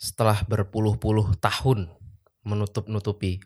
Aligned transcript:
setelah 0.00 0.40
berpuluh-puluh 0.48 1.36
tahun 1.36 1.92
menutup-nutupi, 2.40 3.44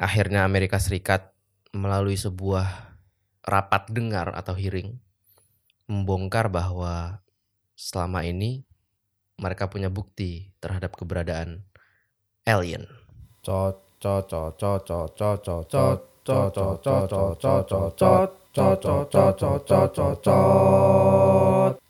akhirnya 0.00 0.48
Amerika 0.48 0.80
Serikat 0.80 1.36
melalui 1.76 2.16
sebuah 2.16 2.96
rapat 3.44 3.92
dengar 3.92 4.32
atau 4.32 4.56
hearing 4.56 4.96
membongkar 5.84 6.48
bahwa 6.48 7.20
selama 7.76 8.24
ini 8.24 8.64
mereka 9.36 9.68
punya 9.68 9.92
bukti 9.92 10.56
terhadap 10.56 10.96
keberadaan 10.96 11.68
alien. 12.48 12.88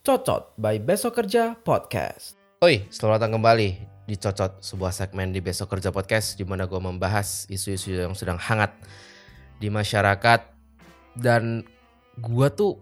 Cocot 0.02 0.42
by 0.58 0.82
Besok 0.82 1.22
Kerja 1.22 1.54
Podcast. 1.62 2.41
Oi, 2.62 2.86
selamat 2.94 3.26
datang 3.26 3.42
kembali 3.42 3.68
di 4.06 4.14
Cocot, 4.14 4.62
sebuah 4.62 4.95
segmen 4.95 5.34
di 5.34 5.42
Besok 5.42 5.66
Kerja 5.66 5.91
Podcast 5.91 6.38
di 6.38 6.46
mana 6.46 6.70
gue 6.70 6.78
membahas 6.78 7.50
isu-isu 7.50 7.91
yang 7.91 8.14
sedang 8.14 8.38
hangat 8.38 8.70
di 9.59 9.66
masyarakat 9.66 10.46
dan 11.18 11.66
gue 12.23 12.48
tuh 12.54 12.78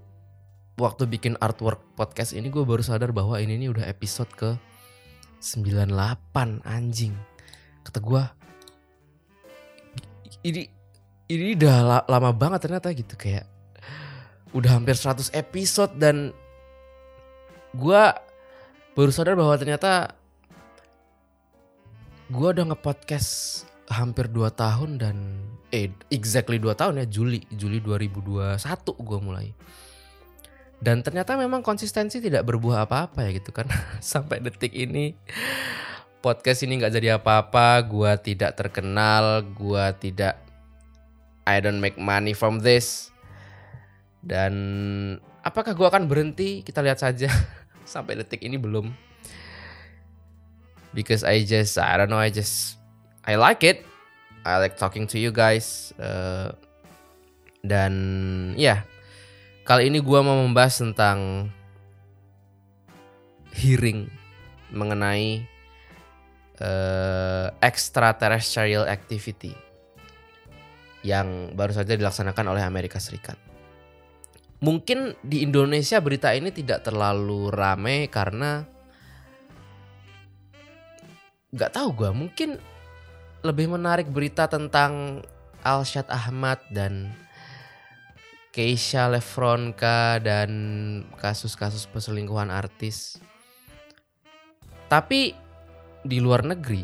waktu 0.77 1.09
bikin 1.09 1.41
artwork 1.41 1.81
podcast 1.97 2.37
ini 2.37 2.53
gue 2.53 2.61
baru 2.61 2.85
sadar 2.85 3.09
bahwa 3.17 3.41
ini 3.41 3.57
nih 3.57 3.73
udah 3.73 3.89
episode 3.89 4.29
ke 4.37 4.53
98 5.41 6.61
anjing. 6.61 7.17
Kata 7.81 8.05
gue 8.05 8.23
ini 10.45 10.69
ini 11.33 11.57
udah 11.57 11.77
la- 11.81 12.05
lama 12.05 12.37
banget 12.37 12.69
ternyata 12.69 12.93
gitu 12.93 13.17
kayak 13.17 13.49
udah 14.53 14.77
hampir 14.77 14.93
100 14.93 15.33
episode 15.33 15.97
dan 15.97 16.37
gue 17.73 18.29
baru 18.95 19.11
sadar 19.15 19.39
bahwa 19.39 19.55
ternyata 19.55 20.15
gue 22.31 22.49
udah 22.51 22.75
nge-podcast 22.75 23.65
hampir 23.91 24.31
2 24.31 24.51
tahun 24.55 24.91
dan 25.03 25.17
eh 25.75 25.91
exactly 26.15 26.63
2 26.63 26.79
tahun 26.79 27.03
ya 27.03 27.07
Juli 27.11 27.43
Juli 27.55 27.83
2021 27.83 28.59
gue 28.95 29.19
mulai. 29.23 29.49
Dan 30.81 31.05
ternyata 31.05 31.37
memang 31.37 31.61
konsistensi 31.61 32.25
tidak 32.25 32.49
berbuah 32.49 32.89
apa-apa 32.89 33.29
ya 33.29 33.37
gitu 33.37 33.53
kan. 33.53 33.69
Sampai 34.01 34.41
detik 34.41 34.73
ini 34.73 35.13
podcast 36.21 36.65
ini 36.65 36.81
nggak 36.81 36.95
jadi 37.01 37.09
apa-apa 37.17 37.81
gue 37.89 38.13
tidak 38.21 38.53
terkenal 38.57 39.41
gue 39.57 39.85
tidak 40.01 40.37
I 41.49 41.59
don't 41.59 41.83
make 41.83 41.99
money 41.99 42.33
from 42.33 42.63
this. 42.63 43.11
Dan 44.21 44.53
apakah 45.41 45.73
gue 45.73 45.87
akan 45.89 46.07
berhenti? 46.07 46.61
Kita 46.61 46.85
lihat 46.85 47.01
saja 47.01 47.27
sampai 47.91 48.15
detik 48.23 48.47
ini 48.47 48.55
belum. 48.55 48.95
Because 50.95 51.27
I 51.27 51.43
just 51.43 51.75
I 51.75 51.99
don't 51.99 52.07
know 52.07 52.23
I 52.23 52.31
just 52.31 52.79
I 53.27 53.35
like 53.35 53.67
it. 53.67 53.83
I 54.47 54.63
like 54.63 54.79
talking 54.79 55.11
to 55.11 55.19
you 55.19 55.35
guys. 55.35 55.91
Eh, 55.99 56.55
dan 57.67 57.95
ya. 58.55 58.87
Kali 59.67 59.91
ini 59.91 59.99
gua 60.03 60.23
mau 60.23 60.39
membahas 60.47 60.83
tentang 60.83 61.51
hearing 63.55 64.07
mengenai 64.71 65.43
eh, 66.59 67.47
extraterrestrial 67.63 68.87
activity 68.87 69.55
yang 71.07 71.55
baru 71.55 71.75
saja 71.75 71.95
dilaksanakan 71.95 72.55
oleh 72.55 72.63
Amerika 72.67 72.99
Serikat 72.99 73.50
mungkin 74.61 75.17
di 75.25 75.45
Indonesia 75.45 76.01
berita 76.01 76.37
ini 76.37 76.53
tidak 76.53 76.85
terlalu 76.85 77.49
rame 77.49 78.13
karena 78.13 78.65
nggak 81.51 81.73
tahu 81.73 81.89
gua 81.97 82.13
mungkin 82.13 82.61
lebih 83.41 83.73
menarik 83.73 84.13
berita 84.13 84.47
tentang 84.47 85.25
Alshad 85.65 86.09
Ahmad 86.13 86.61
dan 86.73 87.13
Keisha 88.51 89.09
Lefronka 89.09 90.21
dan 90.21 90.51
kasus-kasus 91.17 91.87
perselingkuhan 91.87 92.51
artis. 92.51 93.21
Tapi 94.91 95.33
di 96.03 96.19
luar 96.19 96.43
negeri 96.43 96.83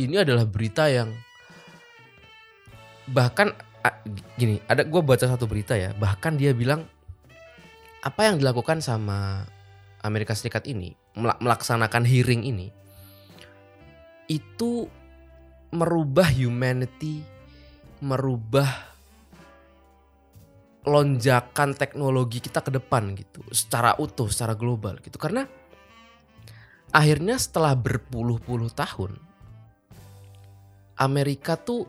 ini 0.00 0.16
adalah 0.18 0.42
berita 0.48 0.90
yang 0.90 1.14
bahkan 3.06 3.54
gini 4.36 4.60
ada 4.68 4.84
gue 4.84 5.00
baca 5.00 5.24
satu 5.24 5.48
berita 5.48 5.72
ya 5.76 5.96
bahkan 5.96 6.36
dia 6.36 6.52
bilang 6.52 6.84
apa 8.00 8.28
yang 8.28 8.40
dilakukan 8.40 8.84
sama 8.84 9.44
Amerika 10.00 10.32
Serikat 10.36 10.68
ini 10.68 10.96
mela- 11.16 11.40
melaksanakan 11.40 12.04
hearing 12.04 12.44
ini 12.44 12.68
itu 14.28 14.88
merubah 15.72 16.28
humanity 16.28 17.24
merubah 18.00 18.90
lonjakan 20.88 21.76
teknologi 21.76 22.40
kita 22.40 22.64
ke 22.64 22.72
depan 22.72 23.12
gitu 23.12 23.44
secara 23.52 23.96
utuh 24.00 24.32
secara 24.32 24.56
global 24.56 24.96
gitu. 25.04 25.20
Karena 25.20 25.44
akhirnya 26.90 27.36
setelah 27.36 27.76
berpuluh-puluh 27.76 28.72
tahun 28.72 29.20
Amerika 30.96 31.60
tuh 31.60 31.84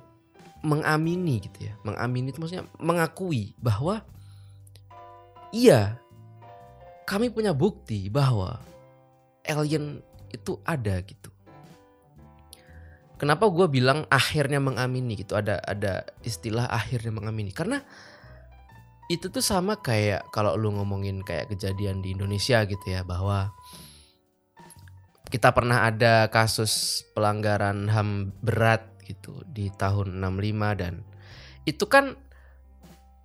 mengamini 0.61 1.41
gitu 1.41 1.69
ya. 1.69 1.73
Mengamini 1.85 2.29
itu 2.33 2.39
maksudnya 2.41 2.65
mengakui 2.77 3.53
bahwa 3.57 4.05
iya 5.53 5.99
kami 7.05 7.33
punya 7.33 7.51
bukti 7.51 8.07
bahwa 8.07 8.61
alien 9.45 9.99
itu 10.31 10.57
ada 10.63 11.01
gitu. 11.03 11.29
Kenapa 13.19 13.45
gue 13.53 13.69
bilang 13.69 14.09
akhirnya 14.09 14.57
mengamini 14.57 15.13
gitu? 15.13 15.37
Ada 15.37 15.61
ada 15.61 16.09
istilah 16.25 16.65
akhirnya 16.65 17.13
mengamini. 17.13 17.53
Karena 17.53 17.77
itu 19.11 19.27
tuh 19.29 19.43
sama 19.43 19.77
kayak 19.77 20.31
kalau 20.33 20.55
lu 20.55 20.71
ngomongin 20.73 21.21
kayak 21.21 21.51
kejadian 21.51 22.01
di 22.01 22.15
Indonesia 22.15 22.63
gitu 22.65 22.85
ya 22.87 23.03
bahwa 23.03 23.51
kita 25.31 25.51
pernah 25.55 25.87
ada 25.87 26.27
kasus 26.27 27.03
pelanggaran 27.15 27.87
HAM 27.87 28.35
berat 28.43 28.90
gitu 29.11 29.43
di 29.51 29.67
tahun 29.75 30.23
65 30.23 30.81
dan 30.81 30.93
itu 31.67 31.85
kan 31.85 32.15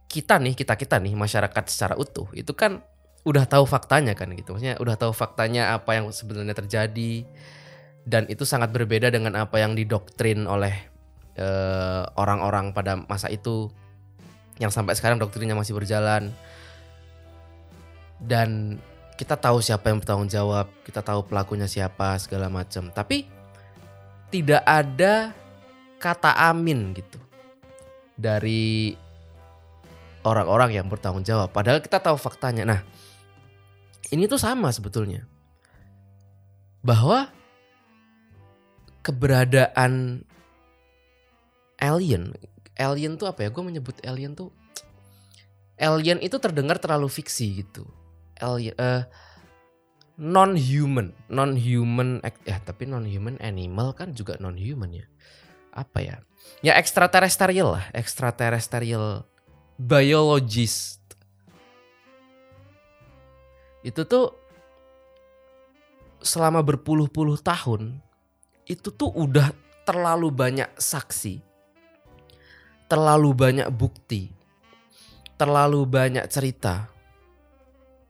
kita 0.07 0.39
nih 0.39 0.55
kita 0.55 0.75
kita 0.75 0.99
nih 0.99 1.15
masyarakat 1.15 1.65
secara 1.67 1.95
utuh 1.95 2.31
itu 2.35 2.53
kan 2.55 2.83
udah 3.27 3.43
tahu 3.51 3.67
faktanya 3.67 4.15
kan 4.15 4.31
gitu. 4.39 4.55
Maksudnya 4.55 4.79
udah 4.79 4.95
tahu 4.95 5.11
faktanya 5.11 5.75
apa 5.75 5.99
yang 5.99 6.15
sebenarnya 6.15 6.55
terjadi 6.55 7.27
dan 8.07 8.31
itu 8.31 8.47
sangat 8.47 8.71
berbeda 8.71 9.11
dengan 9.11 9.35
apa 9.35 9.59
yang 9.59 9.75
didoktrin 9.75 10.47
oleh 10.47 10.73
eh, 11.35 12.03
orang-orang 12.15 12.71
pada 12.71 12.95
masa 12.95 13.27
itu 13.27 13.67
yang 14.63 14.71
sampai 14.71 14.95
sekarang 14.95 15.19
doktrinnya 15.19 15.59
masih 15.59 15.75
berjalan. 15.75 16.31
Dan 18.23 18.79
kita 19.19 19.35
tahu 19.37 19.59
siapa 19.59 19.91
yang 19.91 19.99
bertanggung 19.99 20.31
jawab 20.31 20.71
kita 20.87 21.03
tahu 21.03 21.27
pelakunya 21.27 21.67
siapa 21.67 22.15
segala 22.23 22.47
macam. 22.47 22.95
Tapi 22.95 23.27
tidak 24.31 24.63
ada 24.63 25.35
kata 25.97 26.33
amin 26.53 26.93
gitu. 26.97 27.21
Dari 28.17 28.97
orang-orang 30.25 30.75
yang 30.75 30.87
bertanggung 30.91 31.23
jawab. 31.23 31.53
Padahal 31.53 31.79
kita 31.79 32.03
tahu 32.03 32.19
faktanya. 32.19 32.67
Nah 32.67 32.81
ini 34.11 34.27
tuh 34.27 34.41
sama 34.41 34.73
sebetulnya. 34.73 35.25
Bahwa 36.83 37.31
keberadaan 39.03 40.23
alien 41.79 42.34
alien 42.75 43.15
tuh 43.15 43.31
apa 43.31 43.47
ya? 43.47 43.49
Gue 43.55 43.63
menyebut 43.63 43.97
alien 44.03 44.34
tuh 44.34 44.51
alien 45.77 46.19
itu 46.25 46.37
terdengar 46.41 46.81
terlalu 46.81 47.07
fiksi 47.07 47.65
gitu. 47.65 47.87
Alien 48.41 48.75
eh 48.77 49.05
non 50.17 50.57
human 50.57 51.13
non 51.28 51.53
human 51.61 52.25
ya 52.49 52.57
tapi 52.65 52.89
non 52.89 53.05
human 53.05 53.37
animal 53.45 53.93
kan 53.93 54.16
juga 54.16 54.41
non 54.41 54.57
human 54.57 54.89
ya 54.89 55.04
apa 55.77 55.99
ya? 56.01 56.17
Ya 56.65 56.73
extraterrestrial 56.81 57.77
lah 57.77 57.84
extraterrestrial 57.93 59.28
biologist. 59.77 61.05
Itu 63.84 64.09
tuh 64.09 64.33
selama 66.25 66.65
berpuluh-puluh 66.65 67.39
tahun 67.39 68.01
itu 68.67 68.91
tuh 68.91 69.15
udah 69.15 69.55
terlalu 69.87 70.34
banyak 70.34 70.67
saksi 70.75 71.39
terlalu 72.91 73.31
banyak 73.31 73.69
bukti 73.71 74.34
terlalu 75.39 75.87
banyak 75.87 76.27
cerita 76.27 76.91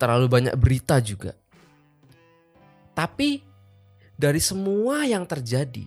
terlalu 0.00 0.26
banyak 0.28 0.54
berita 0.56 1.00
juga. 1.00 1.32
Tapi 2.96 3.44
dari 4.16 4.40
semua 4.40 5.04
yang 5.04 5.28
terjadi 5.28 5.84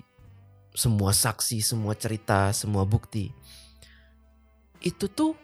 semua 0.79 1.11
saksi 1.11 1.59
semua 1.59 1.91
cerita 1.99 2.55
semua 2.55 2.87
bukti. 2.87 3.35
Itu 4.79 5.11
tuh 5.11 5.35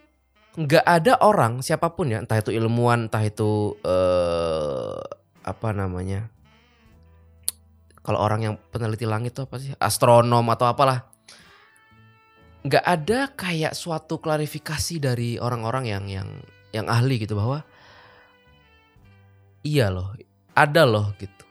nggak 0.56 0.86
ada 0.88 1.20
orang 1.20 1.60
siapa 1.60 1.92
pun 1.92 2.08
ya. 2.08 2.24
Entah 2.24 2.40
itu 2.40 2.56
ilmuwan 2.56 3.12
entah 3.12 3.20
itu 3.20 3.76
eh, 3.84 4.96
apa 5.44 5.68
namanya. 5.76 6.32
Kalau 8.00 8.22
orang 8.22 8.40
yang 8.40 8.54
peneliti 8.72 9.04
langit 9.04 9.36
itu 9.36 9.44
apa 9.44 9.60
sih? 9.60 9.76
Astronom 9.76 10.48
atau 10.48 10.72
apalah. 10.72 11.04
Nggak 12.64 12.84
ada 12.86 13.18
kayak 13.36 13.76
suatu 13.76 14.16
klarifikasi 14.16 14.96
dari 14.96 15.36
orang-orang 15.36 15.84
yang 15.84 16.04
yang 16.08 16.28
yang 16.72 16.86
ahli 16.88 17.20
gitu 17.20 17.36
bahwa 17.36 17.60
iya 19.60 19.92
loh 19.92 20.16
ada 20.56 20.88
loh 20.88 21.12
gitu. 21.20 21.44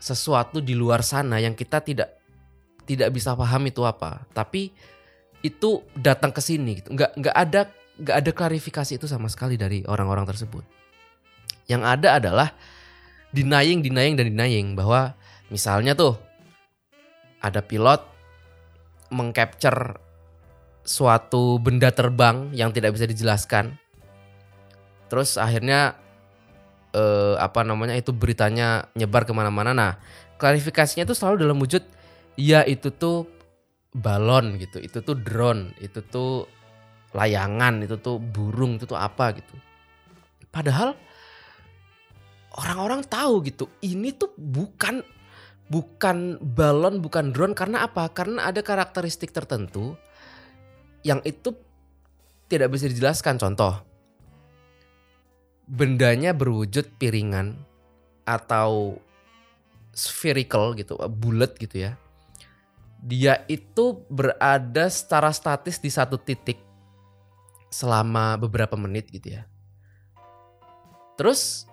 Sesuatu 0.00 0.64
di 0.64 0.72
luar 0.72 1.04
sana 1.04 1.38
yang 1.38 1.52
kita 1.52 1.78
tidak 1.84 2.21
tidak 2.86 3.14
bisa 3.14 3.34
paham 3.34 3.62
itu 3.68 3.82
apa. 3.86 4.24
Tapi 4.34 4.72
itu 5.42 5.82
datang 5.98 6.30
ke 6.30 6.40
sini 6.42 6.78
gitu. 6.82 6.94
Nggak 6.94 7.10
nggak 7.18 7.36
ada 7.36 7.60
nggak 7.98 8.16
ada 8.24 8.30
klarifikasi 8.32 8.96
itu 8.96 9.06
sama 9.10 9.26
sekali 9.28 9.58
dari 9.58 9.82
orang-orang 9.86 10.26
tersebut. 10.26 10.64
Yang 11.66 11.82
ada 11.86 12.08
adalah 12.18 12.48
denying 13.34 13.82
denying 13.82 14.14
dan 14.18 14.26
denying. 14.30 14.78
Bahwa 14.78 15.14
misalnya 15.50 15.94
tuh 15.98 16.16
ada 17.42 17.58
pilot 17.60 18.00
mengcapture 19.12 19.98
suatu 20.82 21.58
benda 21.62 21.90
terbang 21.94 22.50
yang 22.54 22.70
tidak 22.74 22.94
bisa 22.94 23.06
dijelaskan. 23.06 23.78
Terus 25.10 25.36
akhirnya 25.36 25.98
eh, 26.96 27.34
apa 27.36 27.66
namanya 27.66 27.98
itu 27.98 28.14
beritanya 28.14 28.88
nyebar 28.94 29.26
ke 29.26 29.32
mana-mana. 29.34 29.74
Nah 29.74 29.92
klarifikasinya 30.38 31.06
itu 31.06 31.14
selalu 31.14 31.46
dalam 31.46 31.58
wujud 31.60 31.82
ya 32.36 32.64
itu 32.64 32.88
tuh 32.94 33.28
balon 33.92 34.56
gitu 34.56 34.80
itu 34.80 35.04
tuh 35.04 35.16
drone 35.20 35.76
itu 35.84 36.00
tuh 36.00 36.48
layangan 37.12 37.84
itu 37.84 38.00
tuh 38.00 38.16
burung 38.16 38.80
itu 38.80 38.88
tuh 38.88 38.96
apa 38.96 39.36
gitu. 39.36 39.54
Padahal 40.48 40.96
orang-orang 42.56 43.04
tahu 43.04 43.44
gitu 43.44 43.68
ini 43.84 44.16
tuh 44.16 44.32
bukan 44.36 45.04
bukan 45.68 46.40
balon 46.40 47.04
bukan 47.04 47.32
drone 47.32 47.52
karena 47.52 47.84
apa? 47.84 48.08
Karena 48.12 48.48
ada 48.48 48.64
karakteristik 48.64 49.32
tertentu 49.32 49.96
yang 51.04 51.20
itu 51.28 51.52
tidak 52.48 52.72
bisa 52.72 52.88
dijelaskan. 52.88 53.36
Contoh 53.36 53.76
bendanya 55.68 56.32
berwujud 56.32 56.96
piringan 56.96 57.60
atau 58.24 58.96
spherical 59.92 60.72
gitu 60.72 60.96
bulat 60.96 61.56
gitu 61.60 61.88
ya 61.88 61.92
dia 63.02 63.42
itu 63.50 64.06
berada 64.06 64.86
secara 64.86 65.34
statis 65.34 65.82
di 65.82 65.90
satu 65.90 66.14
titik 66.22 66.62
selama 67.66 68.38
beberapa 68.38 68.78
menit 68.78 69.10
gitu 69.10 69.34
ya. 69.34 69.42
Terus 71.18 71.66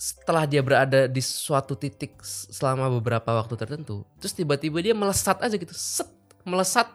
setelah 0.00 0.48
dia 0.48 0.64
berada 0.64 1.04
di 1.04 1.20
suatu 1.20 1.76
titik 1.76 2.20
selama 2.24 2.88
beberapa 2.88 3.36
waktu 3.36 3.52
tertentu, 3.56 4.08
terus 4.16 4.32
tiba-tiba 4.32 4.80
dia 4.80 4.96
melesat 4.96 5.40
aja 5.44 5.56
gitu, 5.56 5.72
set, 5.76 6.08
melesat 6.44 6.88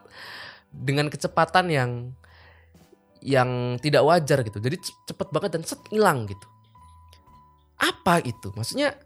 dengan 0.73 1.05
kecepatan 1.05 1.69
yang 1.69 1.91
yang 3.21 3.77
tidak 3.77 4.01
wajar 4.01 4.41
gitu. 4.41 4.57
Jadi 4.57 4.81
cepet 5.05 5.27
banget 5.29 5.53
dan 5.53 5.63
set 5.65 5.81
hilang 5.93 6.25
gitu. 6.25 6.47
Apa 7.77 8.21
itu? 8.25 8.49
Maksudnya 8.57 8.97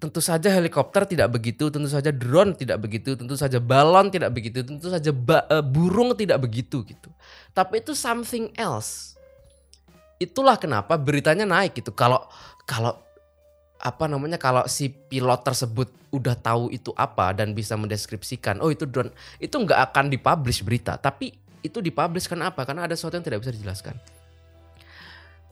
tentu 0.00 0.24
saja 0.24 0.48
helikopter 0.48 1.04
tidak 1.04 1.28
begitu, 1.36 1.68
tentu 1.68 1.86
saja 1.92 2.08
drone 2.08 2.56
tidak 2.56 2.80
begitu, 2.80 3.12
tentu 3.12 3.36
saja 3.36 3.60
balon 3.60 4.08
tidak 4.08 4.32
begitu, 4.32 4.64
tentu 4.64 4.88
saja 4.88 5.12
uh, 5.12 5.60
burung 5.60 6.16
tidak 6.16 6.40
begitu 6.40 6.80
gitu. 6.88 7.12
Tapi 7.52 7.84
itu 7.84 7.92
something 7.92 8.48
else. 8.56 9.20
Itulah 10.16 10.56
kenapa 10.56 10.96
beritanya 10.96 11.44
naik 11.44 11.84
gitu. 11.84 11.92
Kalau 11.92 12.24
kalau 12.64 12.96
apa 13.80 14.04
namanya 14.08 14.40
kalau 14.40 14.64
si 14.64 14.88
pilot 14.88 15.40
tersebut 15.44 15.88
udah 16.16 16.36
tahu 16.36 16.72
itu 16.72 16.96
apa 16.96 17.36
dan 17.36 17.52
bisa 17.52 17.76
mendeskripsikan, 17.76 18.56
oh 18.64 18.72
itu 18.72 18.88
drone, 18.88 19.12
itu 19.36 19.52
nggak 19.52 19.92
akan 19.92 20.08
dipublish 20.08 20.64
berita, 20.64 20.96
tapi 20.96 21.36
itu 21.60 21.84
dipublish 21.84 22.24
karena 22.24 22.48
apa? 22.48 22.64
Karena 22.64 22.88
ada 22.88 22.96
sesuatu 22.96 23.20
yang 23.20 23.24
tidak 23.24 23.44
bisa 23.44 23.52
dijelaskan. 23.52 23.96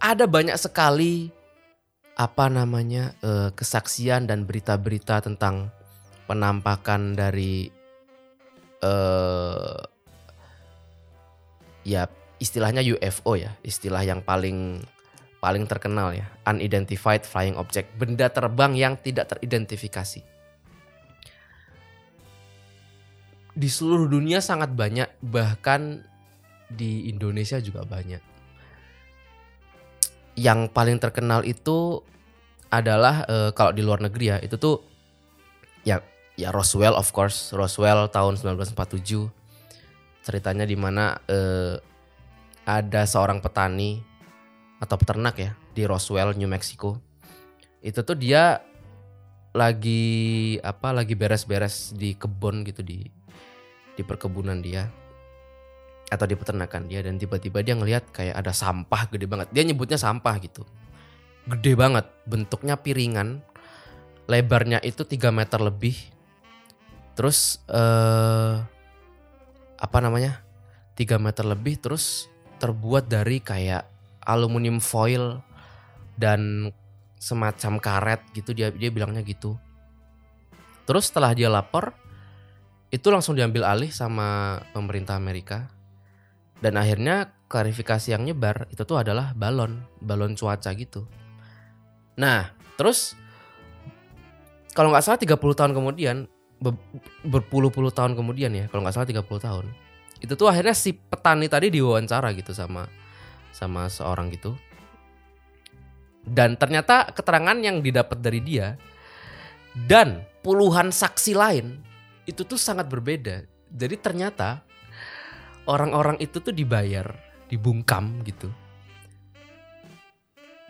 Ada 0.01 0.25
banyak 0.25 0.57
sekali 0.57 1.29
apa 2.19 2.51
namanya 2.51 3.15
uh, 3.23 3.55
kesaksian 3.55 4.27
dan 4.27 4.43
berita-berita 4.43 5.23
tentang 5.23 5.71
penampakan 6.27 7.15
dari 7.15 7.71
uh, 8.83 9.79
ya 11.87 12.11
istilahnya 12.43 12.83
UFO 12.83 13.39
ya 13.39 13.55
istilah 13.63 14.03
yang 14.03 14.27
paling 14.27 14.83
paling 15.39 15.71
terkenal 15.71 16.11
ya 16.11 16.27
unidentified 16.51 17.23
flying 17.23 17.55
object 17.55 17.95
benda 17.95 18.27
terbang 18.27 18.75
yang 18.75 18.99
tidak 18.99 19.31
teridentifikasi. 19.31 20.27
Di 23.59 23.69
seluruh 23.71 24.11
dunia 24.11 24.43
sangat 24.43 24.75
banyak 24.75 25.07
bahkan 25.23 26.03
di 26.67 27.07
Indonesia 27.07 27.63
juga 27.63 27.87
banyak 27.87 28.38
yang 30.39 30.71
paling 30.71 31.03
terkenal 31.03 31.43
itu 31.43 32.07
adalah 32.71 33.27
uh, 33.27 33.51
kalau 33.51 33.75
di 33.75 33.83
luar 33.83 33.99
negeri 33.99 34.25
ya 34.31 34.39
itu 34.39 34.55
tuh 34.55 34.87
ya 35.83 35.99
ya 36.39 36.55
Roswell 36.55 36.95
of 36.95 37.11
course. 37.11 37.51
Roswell 37.51 38.07
tahun 38.15 38.39
1947 38.39 39.27
ceritanya 40.23 40.63
di 40.63 40.79
mana 40.79 41.19
uh, 41.27 41.75
ada 42.63 43.03
seorang 43.09 43.43
petani 43.43 43.99
atau 44.79 44.95
peternak 44.95 45.35
ya 45.43 45.51
di 45.75 45.83
Roswell 45.83 46.39
New 46.39 46.47
Mexico. 46.47 47.03
Itu 47.83 48.07
tuh 48.07 48.15
dia 48.15 48.63
lagi 49.57 50.55
apa 50.63 50.95
lagi 50.95 51.19
beres-beres 51.19 51.97
di 51.97 52.15
kebun 52.15 52.63
gitu 52.63 52.85
di 52.85 53.03
di 53.99 54.03
perkebunan 54.07 54.63
dia 54.63 54.87
atau 56.09 56.25
di 56.25 56.35
peternakan 56.35 56.89
dia 56.89 57.05
dan 57.05 57.21
tiba-tiba 57.21 57.61
dia 57.61 57.77
ngelihat 57.77 58.09
kayak 58.13 58.35
ada 58.41 58.53
sampah 58.53 59.13
gede 59.13 59.29
banget. 59.29 59.49
Dia 59.53 59.63
nyebutnya 59.69 60.01
sampah 60.01 60.35
gitu. 60.41 60.65
Gede 61.49 61.77
banget, 61.77 62.09
bentuknya 62.25 62.81
piringan. 62.81 63.45
Lebarnya 64.29 64.81
itu 64.85 65.05
3 65.05 65.33
meter 65.33 65.61
lebih. 65.61 65.97
Terus 67.13 67.61
eh 67.69 68.57
apa 69.79 69.99
namanya? 70.01 70.41
3 70.97 71.21
meter 71.21 71.45
lebih 71.45 71.79
terus 71.79 72.27
terbuat 72.59 73.07
dari 73.07 73.39
kayak 73.39 73.87
aluminium 74.25 74.83
foil 74.83 75.41
dan 76.19 76.73
semacam 77.19 77.79
karet 77.79 78.21
gitu 78.35 78.51
dia 78.57 78.73
dia 78.73 78.91
bilangnya 78.91 79.23
gitu. 79.23 79.55
Terus 80.89 81.13
setelah 81.13 81.37
dia 81.37 81.53
lapor 81.53 81.93
itu 82.89 83.13
langsung 83.13 83.37
diambil 83.37 83.69
alih 83.69 83.93
sama 83.93 84.59
pemerintah 84.73 85.15
Amerika 85.15 85.69
dan 86.59 86.75
akhirnya 86.75 87.35
klarifikasi 87.47 88.13
yang 88.13 88.27
nyebar 88.27 88.67
itu 88.69 88.83
tuh 88.83 89.01
adalah 89.01 89.33
balon, 89.33 89.83
balon 90.03 90.35
cuaca 90.35 90.75
gitu. 90.75 91.07
Nah, 92.19 92.51
terus 92.75 93.15
kalau 94.75 94.91
nggak 94.91 95.05
salah 95.07 95.19
30 95.19 95.39
tahun 95.39 95.73
kemudian, 95.75 96.17
berpuluh-puluh 97.23 97.95
tahun 97.95 98.19
kemudian 98.19 98.51
ya, 98.55 98.65
kalau 98.69 98.83
nggak 98.83 98.95
salah 98.95 99.09
30 99.09 99.23
tahun. 99.23 99.67
Itu 100.19 100.35
tuh 100.35 100.51
akhirnya 100.51 100.75
si 100.75 100.93
petani 100.95 101.47
tadi 101.47 101.71
diwawancara 101.71 102.35
gitu 102.35 102.51
sama 102.51 102.91
sama 103.55 103.87
seorang 103.87 104.29
gitu. 104.35 104.59
Dan 106.29 106.61
ternyata 106.61 107.09
keterangan 107.15 107.57
yang 107.63 107.81
didapat 107.81 108.19
dari 108.21 108.43
dia 108.45 108.77
dan 109.89 110.27
puluhan 110.45 110.93
saksi 110.93 111.33
lain 111.33 111.81
itu 112.29 112.45
tuh 112.45 112.61
sangat 112.61 112.91
berbeda. 112.91 113.47
Jadi 113.73 113.97
ternyata 113.97 114.68
orang-orang 115.69 116.17
itu 116.19 116.41
tuh 116.41 116.51
dibayar, 116.51 117.05
dibungkam 117.53 118.25
gitu. 118.25 118.49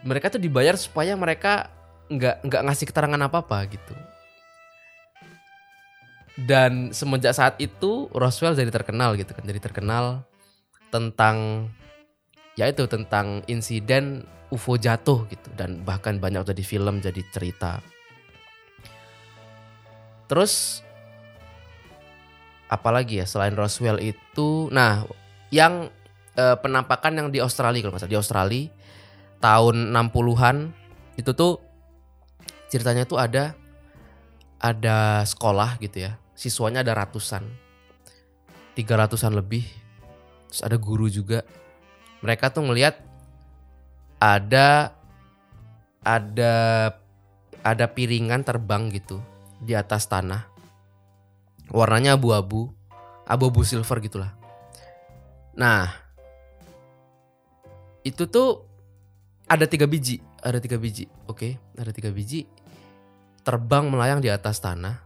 Mereka 0.02 0.34
tuh 0.34 0.42
dibayar 0.42 0.74
supaya 0.74 1.14
mereka 1.14 1.70
nggak 2.10 2.42
nggak 2.42 2.62
ngasih 2.66 2.86
keterangan 2.90 3.22
apa 3.22 3.38
apa 3.40 3.58
gitu. 3.70 3.94
Dan 6.38 6.94
semenjak 6.94 7.34
saat 7.34 7.58
itu 7.58 8.06
Roswell 8.14 8.54
jadi 8.54 8.70
terkenal 8.70 9.18
gitu 9.18 9.34
kan, 9.34 9.42
jadi 9.42 9.58
terkenal 9.58 10.22
tentang 10.90 11.66
ya 12.54 12.70
itu 12.70 12.86
tentang 12.86 13.42
insiden 13.50 14.22
UFO 14.50 14.78
jatuh 14.78 15.26
gitu 15.28 15.50
dan 15.58 15.82
bahkan 15.82 16.18
banyak 16.22 16.46
jadi 16.46 16.62
film 16.62 17.02
jadi 17.02 17.22
cerita. 17.34 17.82
Terus 20.30 20.84
apalagi 22.68 23.20
ya 23.20 23.26
selain 23.26 23.56
Roswell 23.56 24.00
itu 24.00 24.68
nah 24.70 25.04
yang 25.48 25.88
eh, 26.36 26.56
penampakan 26.60 27.16
yang 27.16 27.28
di 27.32 27.40
Australia 27.40 27.80
kalau 27.80 27.96
nggak 27.96 28.12
di 28.12 28.18
Australia 28.18 28.70
tahun 29.42 29.92
60-an 29.92 30.56
itu 31.18 31.30
tuh 31.32 31.58
ceritanya 32.68 33.08
tuh 33.08 33.18
ada 33.18 33.56
ada 34.60 35.24
sekolah 35.24 35.80
gitu 35.80 36.08
ya 36.08 36.20
siswanya 36.36 36.84
ada 36.84 36.94
ratusan 36.94 37.46
tiga 38.76 38.94
ratusan 38.94 39.34
lebih 39.34 39.64
terus 40.50 40.62
ada 40.62 40.76
guru 40.76 41.08
juga 41.08 41.42
mereka 42.20 42.50
tuh 42.50 42.66
ngelihat 42.66 42.98
ada 44.18 44.98
ada 46.02 46.54
ada 47.62 47.84
piringan 47.90 48.42
terbang 48.46 48.90
gitu 48.90 49.22
di 49.60 49.74
atas 49.74 50.06
tanah. 50.06 50.46
Warnanya 51.68 52.16
abu-abu, 52.16 52.72
abu-abu 53.28 53.60
silver 53.64 54.00
gitulah. 54.00 54.32
Nah, 55.58 55.90
itu 58.06 58.24
tuh 58.30 58.64
ada 59.48 59.68
tiga 59.68 59.84
biji, 59.84 60.20
ada 60.40 60.60
tiga 60.62 60.80
biji, 60.80 61.08
oke, 61.28 61.56
ada 61.76 61.92
tiga 61.92 62.08
biji 62.08 62.48
terbang 63.44 63.88
melayang 63.88 64.20
di 64.20 64.28
atas 64.28 64.60
tanah. 64.60 65.00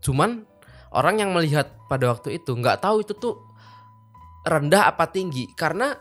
Cuman 0.00 0.48
orang 0.96 1.20
yang 1.20 1.30
melihat 1.36 1.68
pada 1.92 2.08
waktu 2.08 2.40
itu 2.40 2.56
nggak 2.56 2.80
tahu 2.80 3.04
itu 3.04 3.12
tuh 3.12 3.36
rendah 4.48 4.88
apa 4.88 5.06
tinggi 5.12 5.46
karena 5.54 5.92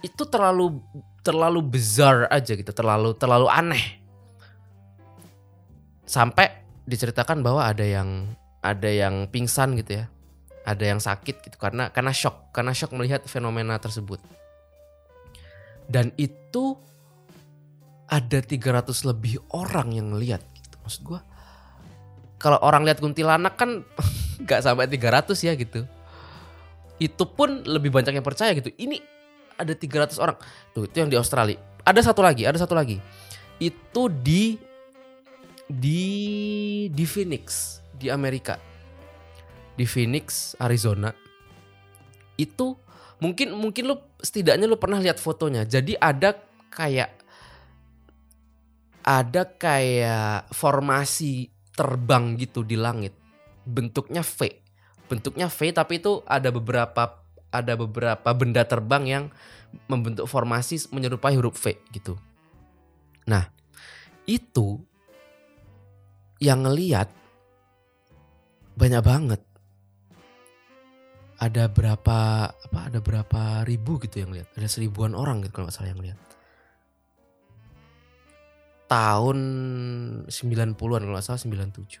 itu 0.00 0.22
terlalu 0.30 0.78
terlalu 1.26 1.60
besar 1.62 2.30
aja 2.30 2.54
gitu, 2.54 2.70
terlalu 2.70 3.18
terlalu 3.18 3.50
aneh. 3.50 3.98
Sampai 6.06 6.62
diceritakan 6.86 7.42
bahwa 7.42 7.66
ada 7.66 7.82
yang 7.82 8.30
ada 8.66 8.90
yang 8.90 9.30
pingsan 9.30 9.78
gitu 9.78 10.02
ya. 10.02 10.06
Ada 10.66 10.90
yang 10.90 10.98
sakit 10.98 11.46
gitu 11.46 11.56
karena 11.62 11.94
karena 11.94 12.10
shock, 12.10 12.50
karena 12.50 12.74
shock 12.74 12.90
melihat 12.90 13.22
fenomena 13.30 13.78
tersebut. 13.78 14.18
Dan 15.86 16.10
itu 16.18 16.74
ada 18.10 18.42
300 18.42 18.90
lebih 19.06 19.38
orang 19.54 19.94
yang 19.94 20.10
lihat 20.18 20.42
gitu. 20.58 20.74
Maksud 20.82 21.02
gua 21.06 21.22
kalau 22.36 22.60
orang 22.60 22.84
lihat 22.84 22.98
kuntilanak 22.98 23.54
kan 23.54 23.86
nggak 24.42 24.60
sampai 24.62 24.90
300 24.90 25.32
ya 25.46 25.54
gitu. 25.54 25.86
Itu 26.98 27.24
pun 27.28 27.62
lebih 27.62 27.94
banyak 27.94 28.18
yang 28.18 28.26
percaya 28.26 28.50
gitu. 28.56 28.74
Ini 28.74 28.98
ada 29.56 29.72
300 29.72 30.18
orang. 30.18 30.36
Tuh 30.74 30.88
itu 30.88 30.96
yang 30.98 31.08
di 31.08 31.16
Australia. 31.16 31.60
Ada 31.86 32.12
satu 32.12 32.20
lagi, 32.20 32.42
ada 32.42 32.58
satu 32.58 32.74
lagi. 32.74 32.98
Itu 33.62 34.10
di 34.10 34.58
di 35.66 36.02
di 36.92 37.04
Phoenix, 37.04 37.78
di 37.96 38.12
Amerika. 38.12 38.60
Di 39.76 39.84
Phoenix, 39.84 40.56
Arizona. 40.56 41.12
Itu 42.36 42.76
mungkin 43.20 43.56
mungkin 43.56 43.92
lu 43.92 43.96
setidaknya 44.20 44.68
lu 44.68 44.76
pernah 44.80 45.00
lihat 45.00 45.20
fotonya. 45.20 45.64
Jadi 45.64 45.96
ada 45.96 46.36
kayak 46.72 47.12
ada 49.06 49.42
kayak 49.56 50.50
formasi 50.52 51.48
terbang 51.76 52.36
gitu 52.40 52.64
di 52.64 52.76
langit. 52.76 53.12
Bentuknya 53.64 54.24
V. 54.24 54.50
Bentuknya 55.06 55.46
V 55.46 55.58
tapi 55.70 56.00
itu 56.02 56.24
ada 56.26 56.50
beberapa 56.50 57.22
ada 57.54 57.72
beberapa 57.78 58.28
benda 58.36 58.66
terbang 58.66 59.04
yang 59.06 59.24
membentuk 59.86 60.26
formasi 60.26 60.88
menyerupai 60.90 61.36
huruf 61.36 61.56
V 61.62 61.78
gitu. 61.92 62.18
Nah, 63.26 63.48
itu 64.26 64.80
yang 66.42 66.66
ngeliat 66.66 67.08
banyak 68.76 69.02
banget. 69.02 69.40
Ada 71.36 71.68
berapa 71.68 72.48
apa 72.52 72.78
ada 72.88 73.00
berapa 73.00 73.64
ribu 73.64 73.96
gitu 74.00 74.24
yang 74.24 74.32
lihat. 74.32 74.52
Ada 74.56 74.68
seribuan 74.68 75.16
orang 75.16 75.44
gitu 75.44 75.52
kalau 75.60 75.68
nggak 75.68 75.76
salah 75.76 75.92
yang 75.92 76.04
lihat. 76.04 76.20
Tahun 78.86 79.38
90-an 80.28 80.70
kalau 80.76 81.12
nggak 81.16 81.26
salah 81.26 81.40
97. 81.40 82.00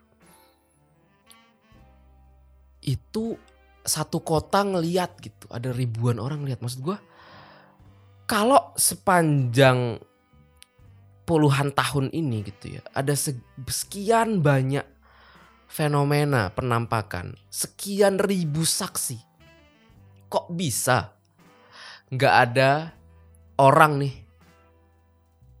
Itu 2.86 3.36
satu 3.82 4.22
kota 4.22 4.62
ngeliat 4.62 5.18
gitu. 5.20 5.48
Ada 5.50 5.72
ribuan 5.72 6.20
orang 6.20 6.44
lihat. 6.44 6.60
Maksud 6.60 6.80
gua 6.84 7.00
kalau 8.26 8.74
sepanjang 8.74 10.02
puluhan 11.26 11.74
tahun 11.74 12.10
ini 12.14 12.46
gitu 12.46 12.78
ya, 12.78 12.82
ada 12.94 13.14
sekian 13.66 14.42
banyak 14.42 14.95
fenomena 15.66 16.50
penampakan, 16.54 17.34
sekian 17.50 18.16
ribu 18.22 18.62
saksi. 18.64 19.18
Kok 20.26 20.50
bisa 20.54 21.14
nggak 22.10 22.34
ada 22.50 22.94
orang 23.58 23.98
nih, 23.98 24.14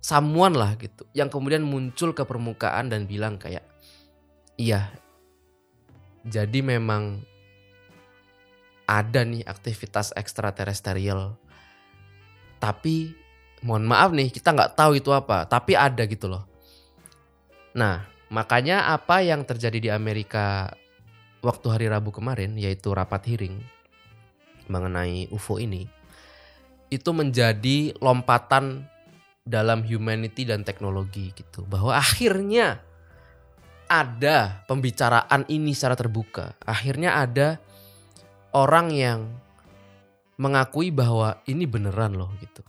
samuan 0.02 0.54
lah 0.54 0.78
gitu, 0.78 1.06
yang 1.10 1.26
kemudian 1.26 1.66
muncul 1.66 2.14
ke 2.14 2.22
permukaan 2.22 2.90
dan 2.90 3.06
bilang 3.10 3.38
kayak, 3.38 3.66
iya, 4.58 4.90
jadi 6.26 6.62
memang 6.62 7.22
ada 8.86 9.26
nih 9.26 9.42
aktivitas 9.42 10.14
ekstraterestrial. 10.14 11.34
Tapi 12.62 13.14
mohon 13.66 13.86
maaf 13.86 14.14
nih 14.14 14.30
kita 14.30 14.54
nggak 14.54 14.74
tahu 14.78 14.98
itu 14.98 15.10
apa, 15.10 15.46
tapi 15.46 15.74
ada 15.74 16.06
gitu 16.06 16.30
loh. 16.30 16.46
Nah 17.74 18.15
makanya 18.32 18.90
apa 18.90 19.22
yang 19.22 19.46
terjadi 19.46 19.78
di 19.78 19.90
Amerika 19.90 20.74
waktu 21.44 21.66
hari 21.70 21.86
Rabu 21.86 22.10
kemarin 22.10 22.58
yaitu 22.58 22.90
rapat 22.90 23.22
hearing 23.26 23.62
mengenai 24.66 25.30
UFO 25.30 25.62
ini 25.62 25.86
itu 26.90 27.10
menjadi 27.14 27.94
lompatan 28.02 28.86
dalam 29.46 29.86
humanity 29.86 30.42
dan 30.42 30.66
teknologi 30.66 31.30
gitu 31.34 31.62
bahwa 31.66 31.94
akhirnya 31.94 32.82
ada 33.86 34.66
pembicaraan 34.66 35.46
ini 35.46 35.70
secara 35.70 35.94
terbuka 35.94 36.58
akhirnya 36.66 37.14
ada 37.14 37.62
orang 38.56 38.90
yang 38.90 39.20
mengakui 40.36 40.92
bahwa 40.92 41.40
ini 41.48 41.64
beneran 41.64 42.16
loh 42.16 42.32
gitu. 42.40 42.60